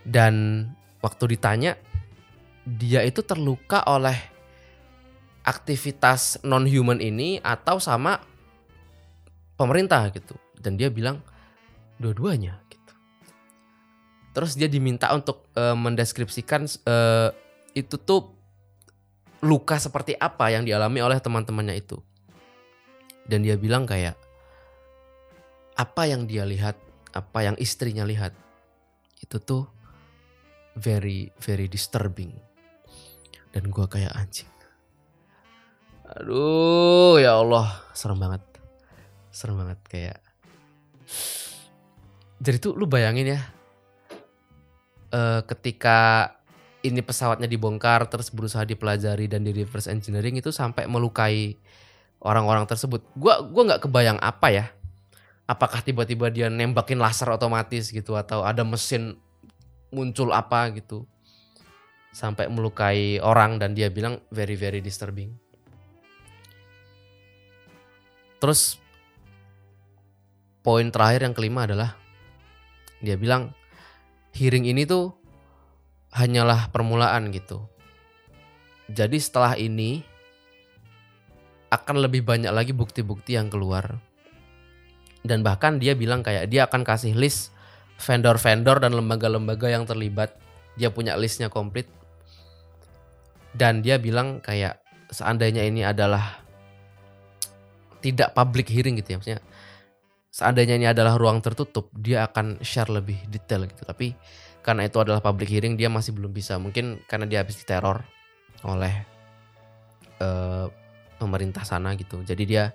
Dan 0.06 0.66
waktu 1.02 1.38
ditanya 1.38 1.78
dia 2.66 3.06
itu 3.06 3.22
terluka 3.22 3.86
oleh 3.86 4.18
aktivitas 5.46 6.42
non 6.42 6.66
human 6.66 6.98
ini 6.98 7.38
atau 7.42 7.78
sama 7.78 8.18
pemerintah 9.60 10.10
gitu. 10.10 10.34
Dan 10.58 10.78
dia 10.82 10.90
bilang 10.90 11.22
dua-duanya 12.02 12.58
gitu. 12.68 12.94
Terus 14.34 14.58
dia 14.58 14.66
diminta 14.66 15.14
untuk 15.14 15.46
uh, 15.54 15.78
mendeskripsikan 15.78 16.66
uh, 16.90 17.30
itu 17.78 17.96
tuh 18.02 18.35
luka 19.46 19.78
seperti 19.78 20.18
apa 20.18 20.50
yang 20.50 20.66
dialami 20.66 21.06
oleh 21.06 21.22
teman-temannya 21.22 21.78
itu. 21.78 22.02
Dan 23.26 23.46
dia 23.46 23.54
bilang 23.58 23.86
kayak 23.86 24.18
apa 25.78 26.04
yang 26.10 26.26
dia 26.26 26.44
lihat, 26.50 26.78
apa 27.14 27.40
yang 27.46 27.56
istrinya 27.62 28.02
lihat 28.02 28.34
itu 29.22 29.38
tuh 29.38 29.70
very 30.74 31.30
very 31.38 31.70
disturbing. 31.70 32.34
Dan 33.54 33.70
gua 33.70 33.86
kayak 33.86 34.12
anjing. 34.18 34.50
Aduh 36.06 37.22
ya 37.22 37.38
Allah 37.40 37.70
serem 37.94 38.18
banget. 38.18 38.42
Serem 39.30 39.62
banget 39.62 39.80
kayak. 39.86 40.20
Jadi 42.42 42.58
tuh 42.60 42.74
lu 42.76 42.86
bayangin 42.86 43.38
ya. 43.38 43.42
Uh, 45.16 45.40
ketika 45.48 46.30
ini 46.86 47.02
pesawatnya 47.02 47.50
dibongkar 47.50 48.06
terus 48.06 48.30
berusaha 48.30 48.62
dipelajari 48.62 49.26
dan 49.26 49.42
di 49.42 49.52
reverse 49.52 49.90
engineering 49.90 50.38
itu 50.38 50.54
sampai 50.54 50.86
melukai 50.86 51.58
orang-orang 52.22 52.70
tersebut. 52.70 53.02
Gua 53.18 53.42
gua 53.42 53.74
nggak 53.74 53.90
kebayang 53.90 54.22
apa 54.22 54.48
ya. 54.54 54.66
Apakah 55.46 55.82
tiba-tiba 55.82 56.30
dia 56.34 56.50
nembakin 56.50 56.98
laser 56.98 57.30
otomatis 57.34 57.90
gitu 57.94 58.18
atau 58.18 58.42
ada 58.42 58.66
mesin 58.66 59.18
muncul 59.94 60.34
apa 60.34 60.74
gitu 60.74 61.06
sampai 62.16 62.50
melukai 62.50 63.22
orang 63.22 63.62
dan 63.62 63.76
dia 63.76 63.90
bilang 63.90 64.22
very 64.30 64.58
very 64.58 64.82
disturbing. 64.82 65.34
Terus 68.42 68.78
poin 70.66 70.90
terakhir 70.90 71.26
yang 71.26 71.36
kelima 71.38 71.70
adalah 71.70 71.94
dia 73.04 73.18
bilang 73.20 73.54
hearing 74.34 74.66
ini 74.66 74.84
tuh 74.90 75.25
hanyalah 76.16 76.72
permulaan 76.72 77.28
gitu. 77.36 77.68
Jadi 78.88 79.20
setelah 79.20 79.60
ini 79.60 80.00
akan 81.68 82.08
lebih 82.08 82.24
banyak 82.24 82.50
lagi 82.56 82.72
bukti-bukti 82.72 83.36
yang 83.36 83.52
keluar. 83.52 84.00
Dan 85.26 85.44
bahkan 85.44 85.82
dia 85.82 85.98
bilang 85.98 86.24
kayak 86.24 86.48
dia 86.48 86.70
akan 86.70 86.88
kasih 86.88 87.18
list 87.18 87.52
vendor-vendor 88.00 88.80
dan 88.80 88.96
lembaga-lembaga 88.96 89.68
yang 89.68 89.84
terlibat. 89.84 90.32
Dia 90.80 90.94
punya 90.94 91.20
listnya 91.20 91.52
komplit. 91.52 91.90
Dan 93.52 93.84
dia 93.84 94.00
bilang 94.00 94.40
kayak 94.40 94.80
seandainya 95.12 95.68
ini 95.68 95.84
adalah 95.84 96.40
tidak 98.00 98.32
public 98.38 98.70
hearing 98.70 99.02
gitu 99.02 99.16
ya 99.16 99.18
maksudnya. 99.20 99.44
Seandainya 100.30 100.76
ini 100.76 100.88
adalah 100.92 101.16
ruang 101.16 101.40
tertutup, 101.40 101.88
dia 101.96 102.28
akan 102.28 102.60
share 102.60 102.92
lebih 102.92 103.16
detail 103.32 103.66
gitu. 103.72 103.88
Tapi 103.88 104.12
karena 104.66 104.90
itu 104.90 104.98
adalah 104.98 105.22
public 105.22 105.54
hearing 105.54 105.78
dia 105.78 105.94
masih 105.94 106.18
belum 106.18 106.34
bisa. 106.34 106.58
Mungkin 106.58 107.06
karena 107.06 107.30
dia 107.30 107.46
habis 107.46 107.62
diteror 107.62 108.02
oleh 108.66 109.06
eh, 110.18 110.66
pemerintah 111.22 111.62
sana 111.62 111.94
gitu. 111.94 112.26
Jadi 112.26 112.44
dia 112.50 112.74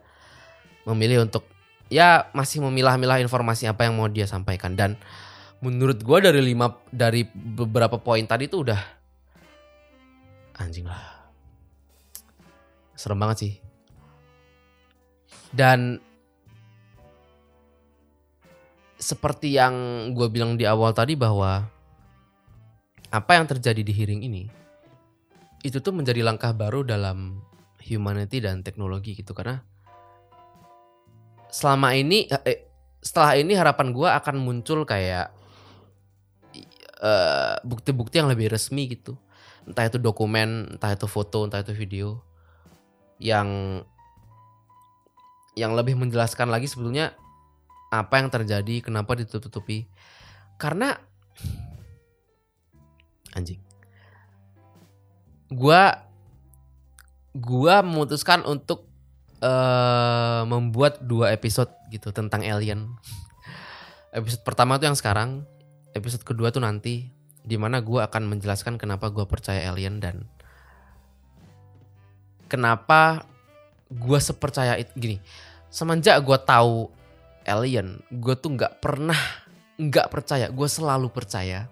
memilih 0.87 1.27
untuk 1.27 1.51
ya 1.91 2.31
masih 2.31 2.63
memilah-milah 2.63 3.19
informasi 3.19 3.67
apa 3.67 3.91
yang 3.91 3.99
mau 3.99 4.07
dia 4.07 4.31
sampaikan. 4.31 4.79
Dan 4.79 4.95
menurut 5.59 5.99
gua 6.07 6.23
dari 6.23 6.39
lima 6.39 6.79
dari 6.95 7.27
beberapa 7.35 7.99
poin 7.99 8.23
tadi 8.23 8.47
tuh 8.47 8.71
udah 8.71 8.81
anjing 10.63 10.87
lah. 10.87 11.27
Serem 12.95 13.19
banget 13.19 13.37
sih. 13.43 13.53
Dan 15.51 15.99
seperti 19.01 19.57
yang 19.57 19.75
gue 20.13 20.29
bilang 20.29 20.55
di 20.61 20.69
awal 20.69 20.93
tadi 20.93 21.17
bahwa 21.17 21.80
apa 23.11 23.37
yang 23.39 23.47
terjadi 23.51 23.83
di 23.83 23.91
hearing 23.91 24.23
ini 24.23 24.47
itu 25.61 25.83
tuh 25.83 25.93
menjadi 25.93 26.25
langkah 26.25 26.57
baru 26.57 26.87
dalam 26.87 27.43
humanity 27.85 28.41
dan 28.41 28.65
teknologi 28.65 29.19
gitu. 29.19 29.37
Karena 29.37 29.61
selama 31.51 31.93
ini 31.93 32.31
eh, 32.47 32.71
setelah 33.03 33.37
ini 33.37 33.53
harapan 33.57 33.93
gue 33.93 34.09
akan 34.09 34.37
muncul 34.41 34.87
kayak 34.89 35.29
eh, 37.03 37.55
bukti-bukti 37.67 38.23
yang 38.23 38.31
lebih 38.31 38.49
resmi 38.49 38.89
gitu. 38.89 39.19
Entah 39.69 39.91
itu 39.91 40.01
dokumen 40.01 40.79
entah 40.79 40.97
itu 40.97 41.05
foto 41.05 41.45
entah 41.45 41.61
itu 41.61 41.77
video 41.77 42.25
yang 43.21 43.81
yang 45.59 45.77
lebih 45.77 45.99
menjelaskan 45.99 46.49
lagi 46.49 46.71
sebetulnya 46.71 47.13
apa 47.93 48.23
yang 48.23 48.33
terjadi 48.33 48.81
kenapa 48.81 49.19
ditutup-tutupi. 49.19 49.91
Karena 50.57 50.97
anjing. 53.35 53.61
Gua 55.51 56.07
gua 57.35 57.83
memutuskan 57.83 58.47
untuk 58.47 58.87
eh 59.41 60.43
membuat 60.45 61.01
dua 61.01 61.33
episode 61.35 61.73
gitu 61.91 62.13
tentang 62.13 62.45
alien. 62.45 62.87
Episode 64.19 64.43
pertama 64.43 64.75
tuh 64.77 64.91
yang 64.91 64.99
sekarang 64.99 65.47
episode 65.95 66.27
kedua 66.27 66.51
tuh 66.51 66.63
nanti 66.63 67.15
di 67.47 67.55
mana 67.55 67.79
gua 67.79 68.11
akan 68.11 68.27
menjelaskan 68.27 68.75
kenapa 68.75 69.07
gua 69.11 69.25
percaya 69.31 69.71
alien 69.71 70.03
dan 70.03 70.27
kenapa 72.51 73.23
gua 73.87 74.19
sepercaya 74.19 74.75
itu 74.79 74.91
gini 74.99 75.17
semenjak 75.71 76.19
gua 76.27 76.43
tahu 76.43 76.91
alien 77.49 78.01
gue 78.13 78.35
tuh 78.37 78.55
nggak 78.57 78.83
pernah 78.83 79.17
nggak 79.81 80.07
percaya 80.13 80.47
gue 80.53 80.69
selalu 80.69 81.09
percaya 81.09 81.69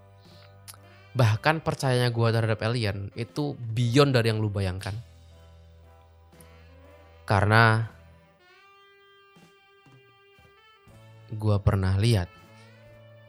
bahkan 1.16 1.60
percayanya 1.64 2.12
gue 2.12 2.28
terhadap 2.28 2.60
alien 2.64 3.08
itu 3.16 3.56
beyond 3.56 4.12
dari 4.16 4.28
yang 4.32 4.40
lu 4.40 4.50
bayangkan. 4.52 4.94
Karena 7.28 7.84
gue 11.28 11.56
pernah 11.60 11.92
lihat 12.00 12.32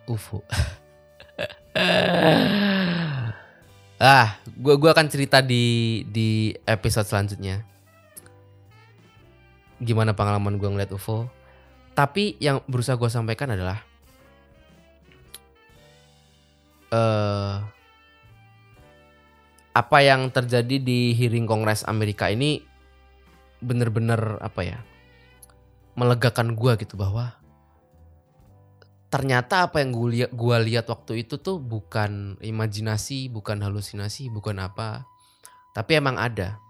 UFO 0.07 0.39
ah 3.99 4.39
gue 4.47 4.75
gua 4.79 4.95
akan 4.95 5.11
cerita 5.11 5.43
di 5.43 6.07
di 6.07 6.55
episode 6.63 7.07
selanjutnya. 7.07 7.67
Gimana 9.79 10.15
pengalaman 10.15 10.55
gue 10.55 10.69
ngeliat 10.71 10.95
UFO 10.95 11.27
tapi 11.99 12.39
yang 12.39 12.63
berusaha 12.63 12.95
gue 12.95 13.11
sampaikan 13.11 13.51
adalah 13.51 13.83
eh 16.89 17.55
apa 19.69 19.97
yang 20.01 20.33
terjadi 20.33 20.81
di 20.81 21.13
hearing 21.13 21.45
Kongres 21.45 21.85
Amerika 21.85 22.27
ini 22.27 22.59
bener-bener 23.63 24.41
apa 24.41 24.61
ya 24.65 24.79
melegakan 25.93 26.57
gue 26.57 26.73
gitu 26.81 26.97
bahwa 26.97 27.37
ternyata 29.13 29.69
apa 29.69 29.81
yang 29.81 29.93
gue 29.93 30.07
lihat 30.15 30.31
gua 30.33 30.57
lihat 30.61 30.85
waktu 30.89 31.25
itu 31.25 31.41
tuh 31.41 31.57
bukan 31.57 32.37
imajinasi 32.41 33.29
bukan 33.31 33.61
halusinasi 33.61 34.29
bukan 34.29 34.61
apa 34.61 35.05
tapi 35.73 35.97
emang 35.97 36.17
ada 36.17 36.61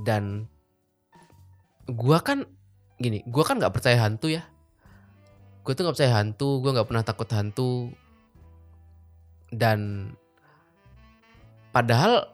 dan 0.00 0.48
gua 1.90 2.24
kan 2.24 2.46
gini, 3.00 3.24
gue 3.24 3.44
kan 3.44 3.56
nggak 3.56 3.72
percaya 3.72 3.96
hantu 4.04 4.28
ya. 4.28 4.44
Gue 5.64 5.72
tuh 5.72 5.88
nggak 5.88 5.96
percaya 5.96 6.12
hantu, 6.20 6.60
gue 6.60 6.70
nggak 6.76 6.88
pernah 6.88 7.04
takut 7.04 7.28
hantu. 7.32 7.92
Dan 9.50 10.10
padahal 11.74 12.30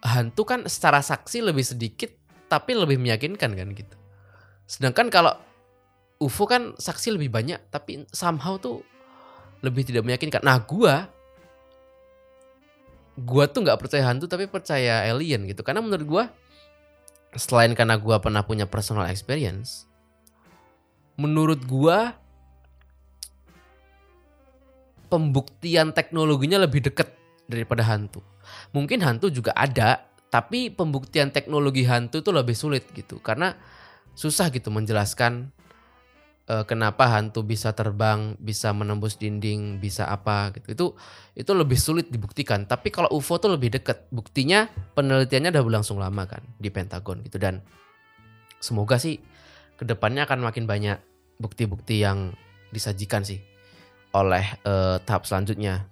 hantu 0.00 0.42
kan 0.48 0.64
secara 0.64 1.04
saksi 1.04 1.44
lebih 1.44 1.66
sedikit, 1.66 2.10
tapi 2.48 2.74
lebih 2.74 2.96
meyakinkan 2.96 3.52
kan 3.52 3.68
gitu. 3.74 3.96
Sedangkan 4.70 5.10
kalau 5.10 5.34
UFO 6.20 6.46
kan 6.46 6.78
saksi 6.78 7.16
lebih 7.16 7.32
banyak, 7.32 7.58
tapi 7.72 8.06
somehow 8.14 8.60
tuh 8.60 8.84
lebih 9.60 9.84
tidak 9.88 10.04
meyakinkan. 10.06 10.40
Nah 10.44 10.62
gue, 10.62 10.94
gue 13.20 13.44
tuh 13.52 13.60
nggak 13.64 13.80
percaya 13.80 14.04
hantu 14.08 14.28
tapi 14.28 14.48
percaya 14.48 15.08
alien 15.08 15.44
gitu. 15.48 15.60
Karena 15.64 15.84
menurut 15.84 16.06
gue 16.06 16.24
selain 17.36 17.72
karena 17.78 17.94
gue 18.00 18.16
pernah 18.18 18.42
punya 18.42 18.66
personal 18.66 19.06
experience, 19.08 19.86
menurut 21.20 21.62
gue 21.64 21.98
pembuktian 25.10 25.90
teknologinya 25.90 26.62
lebih 26.62 26.86
dekat 26.86 27.10
daripada 27.50 27.82
hantu. 27.82 28.22
Mungkin 28.70 29.02
hantu 29.02 29.28
juga 29.28 29.50
ada, 29.58 30.06
tapi 30.30 30.70
pembuktian 30.70 31.34
teknologi 31.34 31.82
hantu 31.82 32.22
itu 32.22 32.30
lebih 32.30 32.54
sulit 32.54 32.86
gitu 32.94 33.18
karena 33.18 33.58
susah 34.14 34.54
gitu 34.54 34.70
menjelaskan 34.70 35.50
uh, 36.46 36.62
kenapa 36.62 37.10
hantu 37.10 37.42
bisa 37.42 37.74
terbang, 37.74 38.38
bisa 38.38 38.70
menembus 38.70 39.18
dinding, 39.18 39.82
bisa 39.82 40.06
apa 40.06 40.54
gitu. 40.54 40.66
Itu 40.70 40.86
itu 41.34 41.50
lebih 41.50 41.76
sulit 41.76 42.06
dibuktikan. 42.14 42.70
Tapi 42.70 42.94
kalau 42.94 43.10
UFO 43.10 43.42
tuh 43.42 43.50
lebih 43.58 43.74
dekat. 43.74 44.06
Buktinya 44.14 44.70
penelitiannya 44.94 45.50
udah 45.50 45.64
berlangsung 45.66 45.98
lama 45.98 46.30
kan 46.30 46.46
di 46.62 46.70
Pentagon 46.70 47.26
gitu 47.26 47.42
dan 47.42 47.58
semoga 48.62 49.02
sih 49.02 49.18
ke 49.74 49.82
depannya 49.88 50.28
akan 50.28 50.44
makin 50.46 50.68
banyak 50.68 51.00
bukti-bukti 51.40 52.04
yang 52.04 52.36
disajikan 52.70 53.24
sih 53.24 53.49
oleh 54.14 54.44
uh, 54.66 54.98
tahap 55.02 55.26
selanjutnya. 55.26 55.86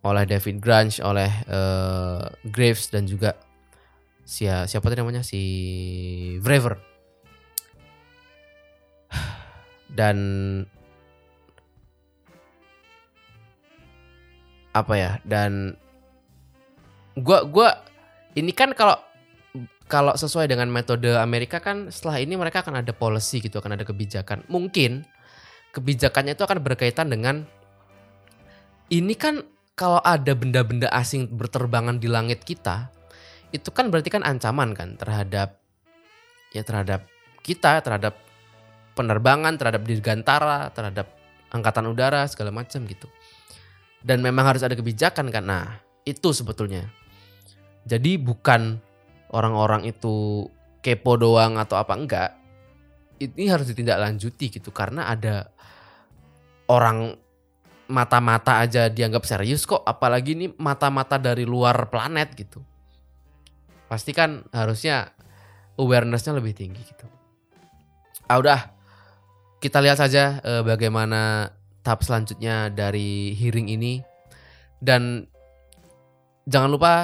Oleh 0.00 0.24
David 0.24 0.64
Grange, 0.64 0.96
oleh 1.04 1.28
uh, 1.44 2.24
Graves 2.48 2.88
dan 2.88 3.04
juga 3.04 3.36
siapa 4.24 4.64
siapa 4.64 4.88
tadi 4.88 5.04
namanya? 5.04 5.20
Si 5.20 5.42
Vrever 6.40 6.80
dan 9.98 10.16
apa 14.72 14.94
ya? 14.96 15.20
Dan 15.20 15.76
gua 17.20 17.44
gua 17.44 17.84
ini 18.32 18.56
kan 18.56 18.72
kalau 18.72 18.96
kalau 19.90 20.14
sesuai 20.16 20.48
dengan 20.48 20.70
metode 20.72 21.12
Amerika 21.18 21.60
kan 21.60 21.92
setelah 21.92 22.22
ini 22.22 22.38
mereka 22.38 22.64
akan 22.64 22.80
ada 22.80 22.96
policy 22.96 23.44
gitu 23.44 23.60
akan 23.60 23.76
ada 23.76 23.84
kebijakan. 23.84 24.48
Mungkin 24.48 25.04
kebijakannya 25.74 26.34
itu 26.34 26.42
akan 26.42 26.58
berkaitan 26.62 27.10
dengan 27.10 27.46
ini 28.90 29.14
kan 29.14 29.46
kalau 29.78 30.02
ada 30.02 30.34
benda-benda 30.34 30.90
asing 30.92 31.30
berterbangan 31.30 32.02
di 32.02 32.10
langit 32.10 32.42
kita 32.42 32.90
itu 33.54 33.70
kan 33.70 33.90
berarti 33.90 34.10
kan 34.12 34.22
ancaman 34.22 34.74
kan 34.74 34.98
terhadap 34.98 35.58
ya 36.50 36.62
terhadap 36.66 37.06
kita 37.40 37.80
terhadap 37.80 38.18
penerbangan, 38.94 39.56
terhadap 39.56 39.82
dirgantara, 39.86 40.68
terhadap 40.76 41.08
angkatan 41.48 41.88
udara 41.88 42.26
segala 42.28 42.52
macam 42.52 42.84
gitu. 42.84 43.08
Dan 44.00 44.24
memang 44.24 44.44
harus 44.48 44.64
ada 44.64 44.76
kebijakan 44.76 45.28
kan. 45.28 45.44
Nah, 45.44 45.66
itu 46.04 46.32
sebetulnya. 46.32 46.88
Jadi 47.84 48.20
bukan 48.20 48.80
orang-orang 49.32 49.88
itu 49.88 50.44
kepo 50.80 51.16
doang 51.16 51.56
atau 51.56 51.76
apa 51.80 51.92
enggak. 51.96 52.30
Ini 53.20 53.52
harus 53.52 53.68
ditindaklanjuti 53.68 54.48
gitu 54.48 54.72
karena 54.72 55.12
ada 55.12 55.52
orang 56.72 57.12
mata-mata 57.90 58.62
aja 58.62 58.86
dianggap 58.86 59.26
serius 59.26 59.66
kok 59.66 59.82
apalagi 59.82 60.32
ini 60.38 60.46
mata-mata 60.56 61.20
dari 61.20 61.44
luar 61.44 61.90
planet 61.92 62.32
gitu. 62.38 62.64
Pasti 63.90 64.16
kan 64.16 64.46
harusnya 64.54 65.12
awarenessnya 65.76 66.38
lebih 66.38 66.54
tinggi 66.54 66.80
gitu. 66.80 67.06
Ah 68.30 68.38
udah, 68.38 68.60
kita 69.60 69.82
lihat 69.82 69.98
saja 70.00 70.38
uh, 70.40 70.62
bagaimana 70.62 71.52
tahap 71.84 72.06
selanjutnya 72.06 72.70
dari 72.70 73.34
hearing 73.34 73.68
ini 73.68 74.00
dan 74.80 75.28
jangan 76.48 76.70
lupa 76.70 76.94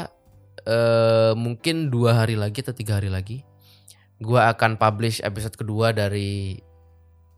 uh, 0.65 1.33
mungkin 1.37 1.89
dua 1.93 2.25
hari 2.25 2.37
lagi 2.37 2.61
atau 2.61 2.77
tiga 2.77 2.99
hari 2.99 3.09
lagi 3.09 3.46
gua 4.23 4.53
akan 4.53 4.81
publish 4.81 5.21
episode 5.21 5.57
kedua 5.57 5.93
dari 5.93 6.61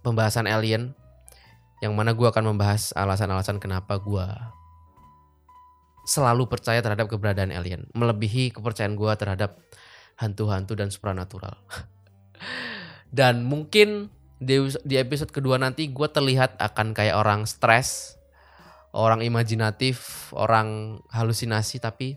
pembahasan 0.02 0.46
alien 0.46 0.94
yang 1.78 1.94
mana 1.94 2.14
gue 2.14 2.26
akan 2.26 2.54
membahas 2.54 2.90
alasan-alasan 2.94 3.62
kenapa 3.62 4.02
gue 4.02 4.26
selalu 6.08 6.48
percaya 6.48 6.80
terhadap 6.80 7.06
keberadaan 7.06 7.52
alien, 7.52 7.84
melebihi 7.92 8.56
kepercayaan 8.56 8.96
gue 8.96 9.12
terhadap 9.14 9.60
hantu-hantu 10.16 10.72
dan 10.74 10.88
supranatural. 10.88 11.60
dan 13.18 13.44
mungkin 13.44 14.08
di 14.40 14.96
episode 14.96 15.28
kedua 15.28 15.60
nanti 15.60 15.92
gue 15.92 16.08
terlihat 16.08 16.56
akan 16.56 16.96
kayak 16.96 17.14
orang 17.20 17.44
stres, 17.44 18.16
orang 18.96 19.20
imajinatif, 19.20 20.32
orang 20.32 20.98
halusinasi, 21.12 21.78
tapi 21.78 22.16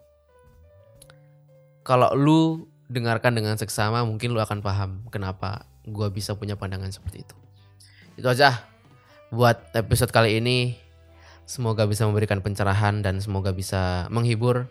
kalau 1.84 2.16
lu 2.16 2.71
dengarkan 2.92 3.32
dengan 3.32 3.56
seksama 3.56 4.04
mungkin 4.04 4.36
lu 4.36 4.44
akan 4.44 4.60
paham 4.60 5.08
kenapa 5.08 5.64
gue 5.88 6.08
bisa 6.12 6.36
punya 6.36 6.60
pandangan 6.60 6.92
seperti 6.92 7.24
itu. 7.24 7.36
Itu 8.20 8.28
aja 8.28 8.68
buat 9.32 9.72
episode 9.72 10.12
kali 10.12 10.44
ini. 10.44 10.76
Semoga 11.48 11.88
bisa 11.88 12.04
memberikan 12.04 12.44
pencerahan 12.44 13.00
dan 13.00 13.24
semoga 13.24 13.56
bisa 13.56 14.12
menghibur. 14.12 14.68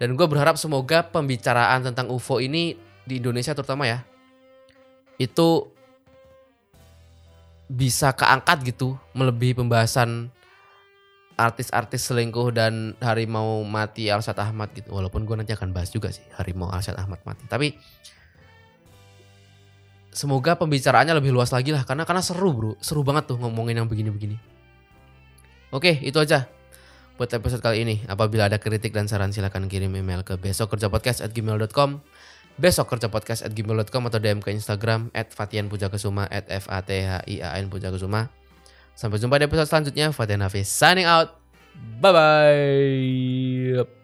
Dan 0.00 0.16
gue 0.16 0.26
berharap 0.26 0.56
semoga 0.58 1.04
pembicaraan 1.06 1.84
tentang 1.84 2.10
UFO 2.10 2.40
ini 2.40 2.74
di 3.04 3.20
Indonesia 3.20 3.52
terutama 3.52 3.86
ya. 3.86 4.02
Itu 5.20 5.70
bisa 7.68 8.12
keangkat 8.12 8.64
gitu 8.68 8.98
melebihi 9.16 9.56
pembahasan 9.56 10.28
artis-artis 11.36 12.08
selingkuh 12.08 12.52
dan 12.52 12.94
harimau 13.00 13.64
mati 13.64 14.08
Alsat 14.08 14.38
Ahmad 14.38 14.72
gitu. 14.76 14.92
Walaupun 14.92 15.24
gue 15.24 15.36
nanti 15.38 15.52
akan 15.56 15.72
bahas 15.72 15.90
juga 15.90 16.12
sih 16.12 16.24
harimau 16.36 16.68
Alsat 16.68 16.96
Ahmad 16.98 17.20
mati. 17.24 17.44
Tapi 17.48 17.74
semoga 20.12 20.56
pembicaraannya 20.60 21.16
lebih 21.16 21.32
luas 21.32 21.50
lagi 21.50 21.72
lah 21.72 21.88
karena 21.88 22.04
karena 22.04 22.20
seru 22.20 22.52
bro, 22.52 22.72
seru 22.84 23.00
banget 23.00 23.32
tuh 23.32 23.38
ngomongin 23.40 23.82
yang 23.82 23.88
begini-begini. 23.88 24.36
Oke, 25.72 25.96
itu 26.04 26.20
aja 26.20 26.48
buat 27.16 27.32
episode 27.32 27.64
kali 27.64 27.84
ini. 27.84 27.96
Apabila 28.08 28.48
ada 28.48 28.60
kritik 28.60 28.92
dan 28.92 29.08
saran 29.08 29.32
silahkan 29.32 29.64
kirim 29.68 29.92
email 29.96 30.20
ke 30.20 30.36
besokkerjapodcast@gmail.com 30.36 32.04
besok 32.60 32.92
kerja 32.96 33.08
podcast 33.08 33.40
at 33.48 33.52
gmail.com 33.56 34.02
atau 34.12 34.20
DM 34.20 34.44
ke 34.44 34.52
Instagram 34.52 35.08
at 35.16 35.32
Fatian 35.32 35.72
Pujakesuma 35.72 36.28
at 36.28 36.44
F 36.52 36.68
A 36.68 36.84
T 36.84 37.00
H 37.00 37.24
I 37.24 37.40
A 37.40 37.56
N 37.56 37.72
Pujakesuma. 37.72 38.41
Sampai 38.94 39.18
jumpa 39.18 39.40
di 39.40 39.46
episode 39.48 39.68
selanjutnya. 39.68 40.12
Fatian 40.14 40.42
Hafiz 40.44 40.68
signing 40.68 41.08
out. 41.08 41.34
Bye 42.00 42.12
bye. 42.12 44.02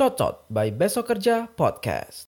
Cocot 0.00 0.34
by 0.48 0.70
Besok 0.70 1.04
Kerja 1.10 1.50
Podcast. 1.58 2.18